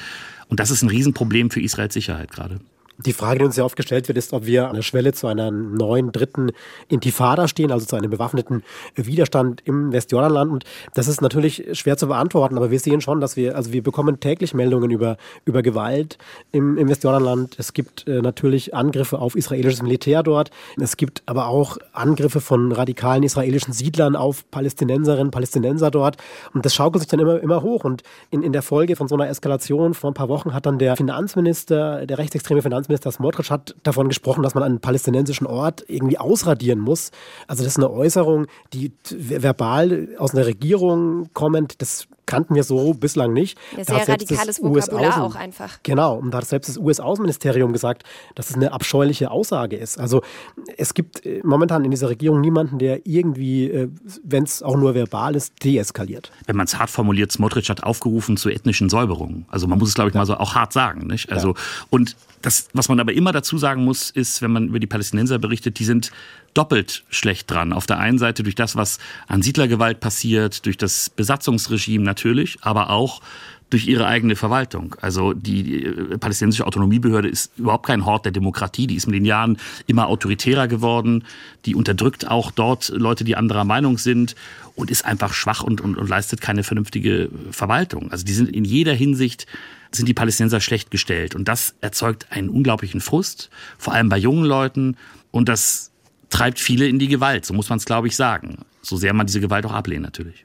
Und 0.48 0.60
das 0.60 0.70
ist 0.70 0.82
ein 0.82 0.90
Riesenproblem 0.90 1.50
für 1.50 1.60
Israels 1.60 1.94
Sicherheit 1.94 2.30
gerade. 2.32 2.60
Die 3.04 3.12
Frage, 3.12 3.40
die 3.40 3.44
uns 3.44 3.56
ja 3.56 3.64
oft 3.64 3.76
gestellt 3.76 4.08
wird, 4.08 4.18
ist, 4.18 4.32
ob 4.32 4.46
wir 4.46 4.68
an 4.68 4.74
der 4.74 4.82
Schwelle 4.82 5.12
zu 5.12 5.26
einer 5.26 5.50
neuen 5.50 6.12
dritten 6.12 6.52
Intifada 6.88 7.48
stehen, 7.48 7.72
also 7.72 7.86
zu 7.86 7.96
einem 7.96 8.10
bewaffneten 8.10 8.62
Widerstand 8.94 9.62
im 9.64 9.92
Westjordanland. 9.92 10.52
Und 10.52 10.64
das 10.94 11.08
ist 11.08 11.20
natürlich 11.20 11.64
schwer 11.72 11.96
zu 11.96 12.06
beantworten, 12.06 12.56
aber 12.56 12.70
wir 12.70 12.78
sehen 12.78 13.00
schon, 13.00 13.20
dass 13.20 13.36
wir, 13.36 13.56
also 13.56 13.72
wir 13.72 13.82
bekommen 13.82 14.20
täglich 14.20 14.54
Meldungen 14.54 14.90
über, 14.90 15.16
über 15.44 15.62
Gewalt 15.62 16.18
im, 16.52 16.78
im 16.78 16.88
Westjordanland. 16.88 17.56
Es 17.58 17.72
gibt 17.72 18.06
äh, 18.06 18.22
natürlich 18.22 18.74
Angriffe 18.74 19.18
auf 19.18 19.34
israelisches 19.34 19.82
Militär 19.82 20.22
dort. 20.22 20.50
Es 20.80 20.96
gibt 20.96 21.22
aber 21.26 21.48
auch 21.48 21.78
Angriffe 21.92 22.40
von 22.40 22.72
radikalen 22.72 23.22
israelischen 23.22 23.72
Siedlern 23.72 24.16
auf 24.16 24.48
Palästinenserinnen, 24.50 25.30
Palästinenser 25.30 25.90
dort. 25.90 26.16
Und 26.54 26.64
das 26.64 26.74
schaukelt 26.74 27.02
sich 27.02 27.10
dann 27.10 27.20
immer, 27.20 27.40
immer 27.40 27.62
hoch. 27.62 27.84
Und 27.84 28.02
in, 28.30 28.42
in 28.42 28.52
der 28.52 28.62
Folge 28.62 28.96
von 28.96 29.08
so 29.08 29.14
einer 29.14 29.28
Eskalation 29.28 29.94
vor 29.94 30.10
ein 30.10 30.14
paar 30.14 30.28
Wochen 30.28 30.54
hat 30.54 30.66
dann 30.66 30.78
der 30.78 30.96
Finanzminister, 30.96 32.06
der 32.06 32.18
rechtsextreme 32.18 32.62
Finanzminister, 32.62 32.91
Finanzminister 32.92 33.12
Smotrich 33.12 33.50
hat 33.50 33.74
davon 33.82 34.08
gesprochen, 34.08 34.42
dass 34.42 34.54
man 34.54 34.62
einen 34.62 34.80
palästinensischen 34.80 35.46
Ort 35.46 35.84
irgendwie 35.88 36.18
ausradieren 36.18 36.78
muss. 36.78 37.10
Also 37.46 37.64
das 37.64 37.72
ist 37.72 37.78
eine 37.78 37.90
Äußerung, 37.90 38.46
die 38.72 38.92
verbal 39.10 40.08
aus 40.18 40.34
einer 40.34 40.46
Regierung 40.46 41.28
kommend, 41.32 41.80
das 41.80 42.06
kannten 42.26 42.54
wir 42.54 42.64
so 42.64 42.94
bislang 42.94 43.32
nicht. 43.32 43.58
Ja, 43.76 43.84
sehr 43.84 44.08
radikales 44.08 44.62
Vokabular 44.62 45.22
auch 45.22 45.34
einfach. 45.34 45.78
Genau, 45.82 46.16
und 46.16 46.30
da 46.32 46.38
hat 46.38 46.46
selbst 46.46 46.68
das 46.68 46.78
US-Außenministerium 46.78 47.72
gesagt, 47.72 48.04
dass 48.34 48.50
es 48.50 48.56
eine 48.56 48.72
abscheuliche 48.72 49.30
Aussage 49.30 49.76
ist. 49.76 49.98
Also 49.98 50.22
es 50.76 50.94
gibt 50.94 51.24
äh, 51.26 51.40
momentan 51.44 51.84
in 51.84 51.90
dieser 51.90 52.08
Regierung 52.08 52.40
niemanden, 52.40 52.78
der 52.78 53.06
irgendwie, 53.06 53.70
äh, 53.70 53.88
wenn 54.22 54.44
es 54.44 54.62
auch 54.62 54.76
nur 54.76 54.94
verbal 54.94 55.34
ist, 55.36 55.64
deeskaliert. 55.64 56.30
Wenn 56.46 56.56
man 56.56 56.66
es 56.66 56.78
hart 56.78 56.90
formuliert, 56.90 57.32
Smotrich 57.32 57.68
hat 57.70 57.82
aufgerufen 57.82 58.36
zu 58.36 58.48
ethnischen 58.50 58.88
Säuberungen. 58.88 59.46
Also 59.48 59.66
man 59.66 59.78
muss 59.78 59.88
es, 59.88 59.94
glaube 59.94 60.10
ich, 60.10 60.14
ja. 60.14 60.20
mal 60.20 60.26
so 60.26 60.36
auch 60.36 60.54
hart 60.54 60.72
sagen. 60.72 61.06
Nicht? 61.06 61.30
Also, 61.32 61.48
ja. 61.50 61.54
Und 61.90 62.16
das, 62.42 62.68
was 62.72 62.88
man 62.88 63.00
aber 63.00 63.12
immer 63.12 63.32
dazu 63.32 63.58
sagen 63.58 63.84
muss, 63.84 64.10
ist, 64.10 64.42
wenn 64.42 64.50
man 64.50 64.68
über 64.68 64.80
die 64.80 64.86
Palästinenser 64.86 65.38
berichtet, 65.38 65.78
die 65.78 65.84
sind 65.84 66.10
doppelt 66.54 67.04
schlecht 67.08 67.50
dran. 67.50 67.72
Auf 67.72 67.86
der 67.86 67.98
einen 67.98 68.18
Seite 68.18 68.42
durch 68.42 68.54
das, 68.54 68.76
was 68.76 68.98
an 69.26 69.42
Siedlergewalt 69.42 70.00
passiert, 70.00 70.66
durch 70.66 70.76
das 70.76 71.10
Besatzungsregime 71.10 72.04
natürlich, 72.04 72.58
aber 72.60 72.90
auch 72.90 73.20
durch 73.72 73.86
ihre 73.86 74.06
eigene 74.06 74.36
Verwaltung. 74.36 74.94
Also 75.00 75.32
die 75.32 75.84
äh, 75.84 76.18
palästinensische 76.18 76.66
Autonomiebehörde 76.66 77.28
ist 77.28 77.52
überhaupt 77.56 77.86
kein 77.86 78.04
Hort 78.04 78.26
der 78.26 78.32
Demokratie. 78.32 78.86
Die 78.86 78.96
ist 78.96 79.06
mit 79.06 79.14
den 79.14 79.24
Jahren 79.24 79.56
immer 79.86 80.08
autoritärer 80.08 80.68
geworden. 80.68 81.24
Die 81.64 81.74
unterdrückt 81.74 82.28
auch 82.28 82.50
dort 82.50 82.90
Leute, 82.90 83.24
die 83.24 83.34
anderer 83.34 83.64
Meinung 83.64 83.96
sind 83.96 84.34
und 84.74 84.90
ist 84.90 85.06
einfach 85.06 85.32
schwach 85.32 85.62
und, 85.62 85.80
und, 85.80 85.96
und 85.96 86.06
leistet 86.06 86.42
keine 86.42 86.64
vernünftige 86.64 87.30
Verwaltung. 87.50 88.12
Also 88.12 88.26
die 88.26 88.34
sind 88.34 88.50
in 88.50 88.66
jeder 88.66 88.92
Hinsicht 88.92 89.46
sind 89.90 90.08
die 90.08 90.14
Palästinenser 90.14 90.60
schlecht 90.60 90.90
gestellt. 90.90 91.34
Und 91.34 91.48
das 91.48 91.74
erzeugt 91.80 92.26
einen 92.30 92.48
unglaublichen 92.48 93.00
Frust, 93.00 93.50
vor 93.78 93.92
allem 93.92 94.08
bei 94.08 94.18
jungen 94.18 94.44
Leuten. 94.44 94.96
Und 95.30 95.48
das 95.48 95.91
treibt 96.32 96.58
viele 96.58 96.88
in 96.88 96.98
die 96.98 97.08
Gewalt, 97.08 97.46
so 97.46 97.54
muss 97.54 97.68
man 97.68 97.78
es, 97.78 97.84
glaube 97.84 98.08
ich, 98.08 98.16
sagen. 98.16 98.64
So 98.80 98.96
sehr 98.96 99.12
man 99.12 99.26
diese 99.26 99.40
Gewalt 99.40 99.64
auch 99.66 99.72
ablehnt, 99.72 100.02
natürlich. 100.02 100.44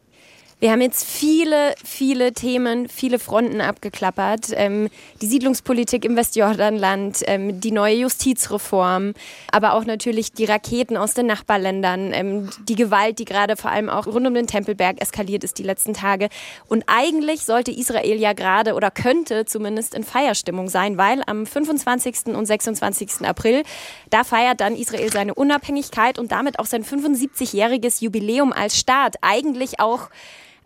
Wir 0.60 0.72
haben 0.72 0.82
jetzt 0.82 1.06
viele, 1.06 1.76
viele 1.86 2.34
Themen, 2.34 2.90
viele 2.90 3.20
Fronten 3.20 3.62
abgeklappert. 3.62 4.48
Ähm, 4.56 4.90
die 5.22 5.28
Siedlungspolitik 5.28 6.04
im 6.04 6.16
Westjordanland, 6.16 7.22
ähm, 7.28 7.62
die 7.62 7.70
neue 7.70 7.98
Justizreform, 7.98 9.14
aber 9.52 9.74
auch 9.74 9.86
natürlich 9.86 10.32
die 10.32 10.46
Raketen 10.46 10.98
aus 10.98 11.14
den 11.14 11.28
Nachbarländern, 11.28 12.12
ähm, 12.12 12.50
die 12.68 12.74
Gewalt, 12.74 13.20
die 13.20 13.26
gerade 13.26 13.56
vor 13.56 13.70
allem 13.70 13.88
auch 13.88 14.08
rund 14.08 14.26
um 14.26 14.34
den 14.34 14.48
Tempelberg 14.48 15.00
eskaliert 15.00 15.44
ist 15.44 15.60
die 15.60 15.64
letzten 15.64 15.94
Tage. 15.94 16.28
Und 16.68 16.86
eigentlich 16.88 17.46
sollte 17.46 17.70
Israel 17.70 18.20
ja 18.20 18.34
gerade 18.34 18.74
oder 18.74 18.90
könnte 18.90 19.46
zumindest 19.46 19.94
in 19.94 20.04
Feierstimmung 20.04 20.70
sein, 20.70 20.98
weil 20.98 21.22
am 21.28 21.46
25. 21.46 22.36
und 22.36 22.48
26. 22.48 23.28
April, 23.28 23.62
da 24.10 24.24
feiert 24.24 24.60
dann 24.62 24.76
Israel 24.76 25.12
seine 25.12 25.36
Unabhängigkeit 25.36 26.18
und 26.18 26.32
damit 26.32 26.58
auch 26.58 26.66
sein 26.66 26.84
75-jähriges 26.84 28.02
Jubiläum 28.04 28.54
als 28.54 28.76
Staat. 28.76 29.18
Eigentlich 29.22 29.80
auch 29.80 30.10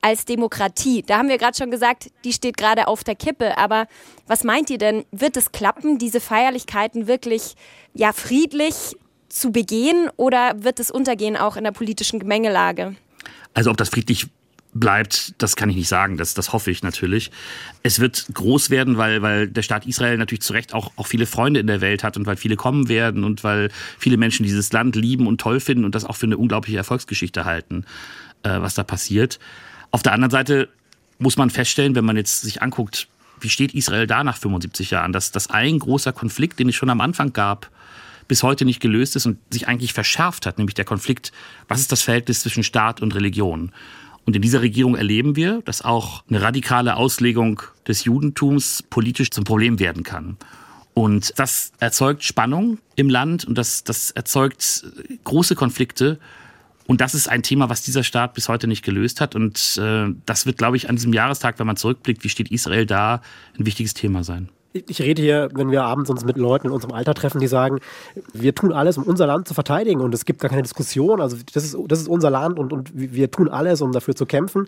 als 0.01 0.25
Demokratie. 0.25 1.03
Da 1.05 1.17
haben 1.17 1.29
wir 1.29 1.37
gerade 1.37 1.57
schon 1.57 1.71
gesagt, 1.71 2.09
die 2.23 2.33
steht 2.33 2.57
gerade 2.57 2.87
auf 2.87 3.03
der 3.03 3.15
Kippe. 3.15 3.57
Aber 3.57 3.87
was 4.27 4.43
meint 4.43 4.69
ihr 4.69 4.77
denn? 4.77 5.05
Wird 5.11 5.37
es 5.37 5.51
klappen, 5.51 5.97
diese 5.97 6.19
Feierlichkeiten 6.19 7.07
wirklich 7.07 7.55
ja 7.93 8.11
friedlich 8.13 8.95
zu 9.29 9.51
begehen 9.51 10.09
oder 10.17 10.63
wird 10.63 10.79
es 10.79 10.91
untergehen 10.91 11.37
auch 11.37 11.55
in 11.55 11.63
der 11.63 11.71
politischen 11.71 12.19
Gemengelage? 12.19 12.95
Also 13.53 13.69
ob 13.71 13.77
das 13.77 13.89
friedlich 13.89 14.27
bleibt, 14.73 15.33
das 15.41 15.55
kann 15.55 15.69
ich 15.69 15.75
nicht 15.75 15.87
sagen. 15.87 16.17
Das, 16.17 16.33
das 16.33 16.53
hoffe 16.53 16.71
ich 16.71 16.83
natürlich. 16.83 17.31
Es 17.83 17.99
wird 17.99 18.27
groß 18.33 18.69
werden, 18.69 18.97
weil, 18.97 19.21
weil 19.21 19.47
der 19.47 19.63
Staat 19.63 19.85
Israel 19.85 20.17
natürlich 20.17 20.41
zu 20.41 20.53
Recht 20.53 20.73
auch, 20.73 20.91
auch 20.95 21.07
viele 21.07 21.25
Freunde 21.25 21.59
in 21.59 21.67
der 21.67 21.81
Welt 21.81 22.03
hat 22.03 22.17
und 22.17 22.25
weil 22.25 22.37
viele 22.37 22.55
kommen 22.55 22.87
werden 22.87 23.23
und 23.23 23.43
weil 23.43 23.69
viele 23.97 24.17
Menschen 24.17 24.43
dieses 24.43 24.71
Land 24.71 24.95
lieben 24.95 25.27
und 25.27 25.41
toll 25.41 25.59
finden 25.59 25.85
und 25.85 25.95
das 25.95 26.05
auch 26.05 26.15
für 26.15 26.25
eine 26.25 26.37
unglaubliche 26.37 26.77
Erfolgsgeschichte 26.77 27.45
halten, 27.45 27.85
äh, 28.43 28.61
was 28.61 28.75
da 28.75 28.83
passiert. 28.83 29.39
Auf 29.91 30.04
der 30.04 30.13
anderen 30.13 30.32
Seite 30.32 30.69
muss 31.19 31.38
man 31.38 31.49
feststellen, 31.49 31.95
wenn 31.95 32.06
man 32.06 32.17
jetzt 32.17 32.41
sich 32.41 32.62
anguckt, 32.62 33.08
wie 33.39 33.49
steht 33.49 33.73
Israel 33.73 34.08
da 34.08 34.23
nach 34.23 34.38
75 34.38 34.91
Jahren, 34.91 35.13
dass 35.13 35.32
das 35.32 35.49
ein 35.49 35.80
großer 35.80 36.13
Konflikt, 36.13 36.60
den 36.60 36.69
es 36.69 36.75
schon 36.75 36.89
am 36.89 37.01
Anfang 37.01 37.34
gab, 37.34 37.69
bis 38.27 38.43
heute 38.43 38.65
nicht 38.65 38.80
gelöst 38.80 39.15
ist 39.15 39.25
und 39.25 39.38
sich 39.49 39.67
eigentlich 39.67 39.93
verschärft 39.93 40.45
hat, 40.45 40.58
nämlich 40.58 40.75
der 40.75 40.86
Konflikt, 40.86 41.32
was 41.67 41.82
ist 41.82 41.91
das 41.91 42.01
Verhältnis 42.01 42.41
zwischen 42.41 42.63
Staat 42.63 43.01
und 43.01 43.13
Religion? 43.13 43.71
Und 44.25 44.36
in 44.36 44.41
dieser 44.41 44.62
Regierung 44.62 44.95
erleben 44.95 45.36
wir, 45.36 45.62
dass 45.65 45.82
auch 45.82 46.23
eine 46.30 46.41
radikale 46.41 46.95
Auslegung 46.95 47.62
des 47.88 48.06
Judentums 48.06 48.84
politisch 48.84 49.32
zum 49.32 49.43
Problem 49.43 49.80
werden 49.80 50.04
kann. 50.04 50.38
Und 50.93 51.34
das 51.38 51.71
erzeugt 51.80 52.23
Spannung 52.23 52.77
im 52.95 53.10
Land 53.10 53.45
und 53.45 53.58
das, 53.58 53.84
das 53.84 54.12
erzeugt 54.12 54.86
große 55.23 55.56
Konflikte. 55.56 56.19
Und 56.87 57.01
das 57.01 57.13
ist 57.13 57.29
ein 57.29 57.43
Thema, 57.43 57.69
was 57.69 57.83
dieser 57.83 58.03
Staat 58.03 58.33
bis 58.33 58.49
heute 58.49 58.67
nicht 58.67 58.83
gelöst 58.83 59.21
hat. 59.21 59.35
Und 59.35 59.77
äh, 59.81 60.07
das 60.25 60.45
wird, 60.45 60.57
glaube 60.57 60.77
ich, 60.77 60.89
an 60.89 60.95
diesem 60.95 61.13
Jahrestag, 61.13 61.59
wenn 61.59 61.67
man 61.67 61.77
zurückblickt, 61.77 62.23
wie 62.23 62.29
steht 62.29 62.51
Israel 62.51 62.85
da, 62.85 63.21
ein 63.57 63.65
wichtiges 63.65 63.93
Thema 63.93 64.23
sein. 64.23 64.49
Ich 64.73 65.01
rede 65.01 65.21
hier, 65.21 65.49
wenn 65.53 65.69
wir 65.69 65.84
abends 65.84 66.10
uns 66.10 66.23
mit 66.23 66.38
Leuten 66.38 66.67
in 66.67 66.73
unserem 66.73 66.93
Alter 66.93 67.13
treffen, 67.13 67.39
die 67.39 67.47
sagen, 67.47 67.79
wir 68.34 68.55
tun 68.55 68.71
alles, 68.71 68.97
um 68.97 69.03
unser 69.03 69.27
Land 69.27 69.47
zu 69.47 69.53
verteidigen 69.53 69.99
und 69.99 70.13
es 70.13 70.23
gibt 70.23 70.39
gar 70.39 70.49
keine 70.49 70.62
Diskussion. 70.62 71.19
Also 71.19 71.38
das 71.53 71.63
ist, 71.65 71.77
das 71.88 71.99
ist 71.99 72.07
unser 72.07 72.29
Land 72.29 72.57
und, 72.57 72.71
und 72.71 72.91
wir 72.93 73.29
tun 73.31 73.49
alles, 73.49 73.81
um 73.81 73.91
dafür 73.91 74.15
zu 74.15 74.25
kämpfen. 74.25 74.67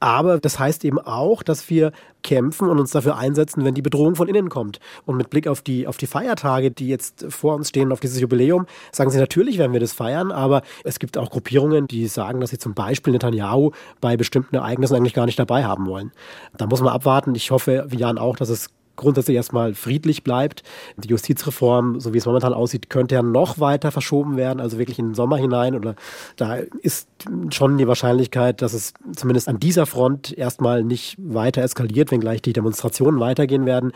Aber 0.00 0.38
das 0.38 0.58
heißt 0.58 0.84
eben 0.84 0.98
auch, 0.98 1.42
dass 1.42 1.68
wir 1.70 1.92
kämpfen 2.22 2.68
und 2.68 2.78
uns 2.78 2.90
dafür 2.90 3.16
einsetzen, 3.16 3.64
wenn 3.64 3.74
die 3.74 3.82
Bedrohung 3.82 4.14
von 4.14 4.28
innen 4.28 4.48
kommt. 4.48 4.78
Und 5.06 5.16
mit 5.16 5.30
Blick 5.30 5.48
auf 5.48 5.62
die, 5.62 5.86
auf 5.86 5.96
die 5.96 6.06
Feiertage, 6.06 6.70
die 6.70 6.88
jetzt 6.88 7.26
vor 7.28 7.54
uns 7.54 7.70
stehen, 7.70 7.90
auf 7.90 8.00
dieses 8.00 8.20
Jubiläum, 8.20 8.66
sagen 8.92 9.10
sie, 9.10 9.18
natürlich 9.18 9.58
werden 9.58 9.72
wir 9.72 9.80
das 9.80 9.92
feiern, 9.92 10.30
aber 10.30 10.62
es 10.84 10.98
gibt 10.98 11.18
auch 11.18 11.30
Gruppierungen, 11.30 11.88
die 11.88 12.06
sagen, 12.06 12.40
dass 12.40 12.50
sie 12.50 12.58
zum 12.58 12.74
Beispiel 12.74 13.12
Netanyahu 13.12 13.72
bei 14.00 14.16
bestimmten 14.16 14.56
Ereignissen 14.56 14.94
eigentlich 14.94 15.14
gar 15.14 15.26
nicht 15.26 15.38
dabei 15.38 15.64
haben 15.64 15.86
wollen. 15.86 16.12
Da 16.56 16.66
muss 16.66 16.80
man 16.80 16.92
abwarten. 16.92 17.34
Ich 17.34 17.50
hoffe, 17.50 17.86
wie 17.88 17.96
Jan 17.96 18.18
auch, 18.18 18.36
dass 18.36 18.50
es 18.50 18.68
grundsätzlich 18.98 19.36
erstmal 19.36 19.72
friedlich 19.74 20.22
bleibt. 20.22 20.62
Die 20.96 21.08
Justizreform, 21.08 22.00
so 22.00 22.12
wie 22.12 22.18
es 22.18 22.26
momentan 22.26 22.52
aussieht, 22.52 22.90
könnte 22.90 23.14
ja 23.14 23.22
noch 23.22 23.58
weiter 23.58 23.90
verschoben 23.90 24.36
werden, 24.36 24.60
also 24.60 24.78
wirklich 24.78 24.98
in 24.98 25.06
den 25.06 25.14
Sommer 25.14 25.38
hinein. 25.38 25.74
Oder 25.74 25.94
da 26.36 26.56
ist 26.82 27.08
schon 27.50 27.78
die 27.78 27.88
Wahrscheinlichkeit, 27.88 28.60
dass 28.60 28.74
es 28.74 28.92
zumindest 29.16 29.48
an 29.48 29.58
dieser 29.58 29.86
Front 29.86 30.36
erstmal 30.36 30.84
nicht 30.84 31.16
weiter 31.18 31.62
eskaliert, 31.62 32.10
wenngleich 32.10 32.42
die 32.42 32.52
Demonstrationen 32.52 33.20
weitergehen 33.20 33.64
werden. 33.64 33.92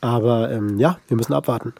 Aber 0.00 0.52
ähm, 0.52 0.78
ja, 0.78 0.98
wir 1.08 1.16
müssen 1.16 1.32
abwarten. 1.32 1.72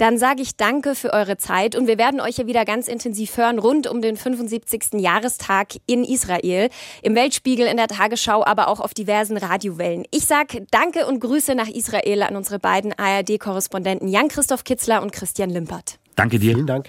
Dann 0.00 0.16
sage 0.16 0.40
ich 0.40 0.56
danke 0.56 0.94
für 0.94 1.12
eure 1.12 1.36
Zeit 1.36 1.76
und 1.76 1.86
wir 1.86 1.98
werden 1.98 2.22
euch 2.22 2.38
ja 2.38 2.46
wieder 2.46 2.64
ganz 2.64 2.88
intensiv 2.88 3.36
hören 3.36 3.58
rund 3.58 3.86
um 3.86 4.00
den 4.00 4.16
75. 4.16 4.94
Jahrestag 4.94 5.74
in 5.84 6.04
Israel, 6.04 6.70
im 7.02 7.14
Weltspiegel, 7.14 7.66
in 7.66 7.76
der 7.76 7.86
Tagesschau, 7.86 8.42
aber 8.42 8.68
auch 8.68 8.80
auf 8.80 8.94
diversen 8.94 9.36
Radiowellen. 9.36 10.06
Ich 10.10 10.24
sage 10.24 10.64
danke 10.70 11.04
und 11.04 11.20
Grüße 11.20 11.54
nach 11.54 11.68
Israel 11.68 12.22
an 12.22 12.34
unsere 12.34 12.58
beiden 12.58 12.98
ARD-Korrespondenten 12.98 14.08
Jan-Christoph 14.08 14.64
Kitzler 14.64 15.02
und 15.02 15.12
Christian 15.12 15.50
Limpert. 15.50 15.98
Danke 16.16 16.38
dir. 16.38 16.54
Vielen 16.54 16.66
Dank. 16.66 16.88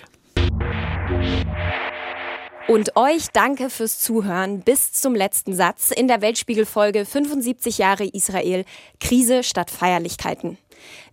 Und 2.70 2.96
euch 2.96 3.28
danke 3.34 3.70
fürs 3.70 4.00
Zuhören 4.00 4.62
bis 4.62 4.94
zum 4.94 5.16
letzten 5.16 5.54
Satz 5.54 5.92
in 5.92 6.08
der 6.08 6.22
Weltspiegel-Folge 6.22 7.06
75 7.06 7.78
Jahre 7.78 8.06
Israel, 8.06 8.64
Krise 9.02 9.44
statt 9.44 9.70
Feierlichkeiten. 9.70 10.58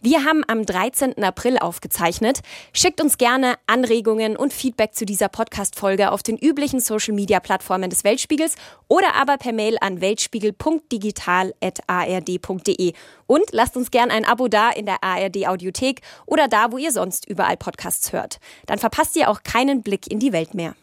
Wir 0.00 0.24
haben 0.24 0.44
am 0.46 0.64
13. 0.64 1.20
April 1.22 1.58
aufgezeichnet. 1.58 2.38
Schickt 2.72 3.00
uns 3.00 3.18
gerne 3.18 3.56
Anregungen 3.66 4.36
und 4.36 4.52
Feedback 4.52 4.94
zu 4.94 5.04
dieser 5.06 5.28
Podcast-Folge 5.28 6.12
auf 6.12 6.22
den 6.22 6.36
üblichen 6.36 6.78
Social-Media-Plattformen 6.80 7.90
des 7.90 8.04
Weltspiegels 8.04 8.54
oder 8.88 9.14
aber 9.14 9.38
per 9.38 9.52
Mail 9.52 9.76
an 9.80 10.00
weltspiegel.digital.ard.de. 10.00 12.92
Und 13.26 13.44
lasst 13.52 13.76
uns 13.76 13.90
gerne 13.90 14.12
ein 14.12 14.24
Abo 14.24 14.46
da 14.48 14.70
in 14.70 14.86
der 14.86 15.04
ARD-Audiothek 15.04 16.00
oder 16.26 16.48
da, 16.48 16.72
wo 16.72 16.78
ihr 16.78 16.90
sonst 16.92 17.28
überall 17.28 17.56
Podcasts 17.56 18.12
hört. 18.12 18.38
Dann 18.66 18.78
verpasst 18.78 19.16
ihr 19.16 19.30
auch 19.30 19.42
keinen 19.42 19.82
Blick 19.82 20.10
in 20.10 20.18
die 20.18 20.32
Welt 20.32 20.54
mehr. 20.54 20.74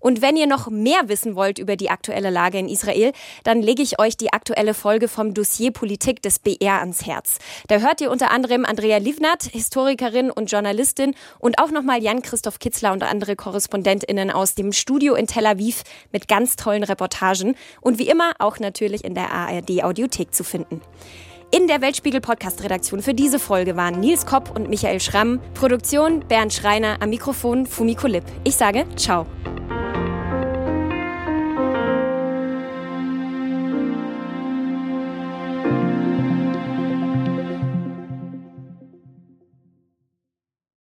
Und 0.00 0.22
wenn 0.22 0.36
ihr 0.36 0.46
noch 0.46 0.68
mehr 0.68 1.08
wissen 1.08 1.36
wollt 1.36 1.58
über 1.58 1.76
die 1.76 1.90
aktuelle 1.90 2.30
Lage 2.30 2.58
in 2.58 2.68
Israel, 2.68 3.12
dann 3.44 3.62
lege 3.62 3.82
ich 3.82 3.98
euch 3.98 4.16
die 4.16 4.32
aktuelle 4.32 4.74
Folge 4.74 5.08
vom 5.08 5.34
Dossier 5.34 5.70
Politik 5.70 6.22
des 6.22 6.38
BR 6.38 6.80
ans 6.80 7.06
Herz. 7.06 7.38
Da 7.68 7.78
hört 7.78 8.00
ihr 8.00 8.10
unter 8.10 8.30
anderem 8.30 8.64
Andrea 8.64 8.98
Livnat, 8.98 9.44
Historikerin 9.44 10.30
und 10.30 10.50
Journalistin 10.50 11.14
und 11.38 11.58
auch 11.58 11.70
nochmal 11.70 12.02
Jan-Christoph 12.02 12.58
Kitzler 12.58 12.92
und 12.92 13.02
andere 13.02 13.36
KorrespondentInnen 13.36 14.30
aus 14.30 14.54
dem 14.54 14.72
Studio 14.72 15.14
in 15.14 15.26
Tel 15.26 15.46
Aviv 15.46 15.82
mit 16.12 16.28
ganz 16.28 16.56
tollen 16.56 16.82
Reportagen 16.82 17.56
und 17.80 17.98
wie 17.98 18.08
immer 18.08 18.32
auch 18.38 18.58
natürlich 18.58 19.04
in 19.04 19.14
der 19.14 19.32
ARD 19.32 19.82
Audiothek 19.82 20.34
zu 20.34 20.44
finden. 20.44 20.80
In 21.52 21.68
der 21.68 21.80
Weltspiegel 21.80 22.20
Podcast 22.20 22.62
Redaktion 22.64 23.02
für 23.02 23.14
diese 23.14 23.38
Folge 23.38 23.76
waren 23.76 24.00
Nils 24.00 24.26
Kopp 24.26 24.54
und 24.54 24.68
Michael 24.68 25.00
Schramm, 25.00 25.40
Produktion 25.54 26.20
Bernd 26.26 26.52
Schreiner, 26.52 26.96
am 27.00 27.10
Mikrofon 27.10 27.66
Fumiko 27.66 28.08
Lipp. 28.08 28.24
Ich 28.44 28.56
sage 28.56 28.84
ciao. 28.96 29.26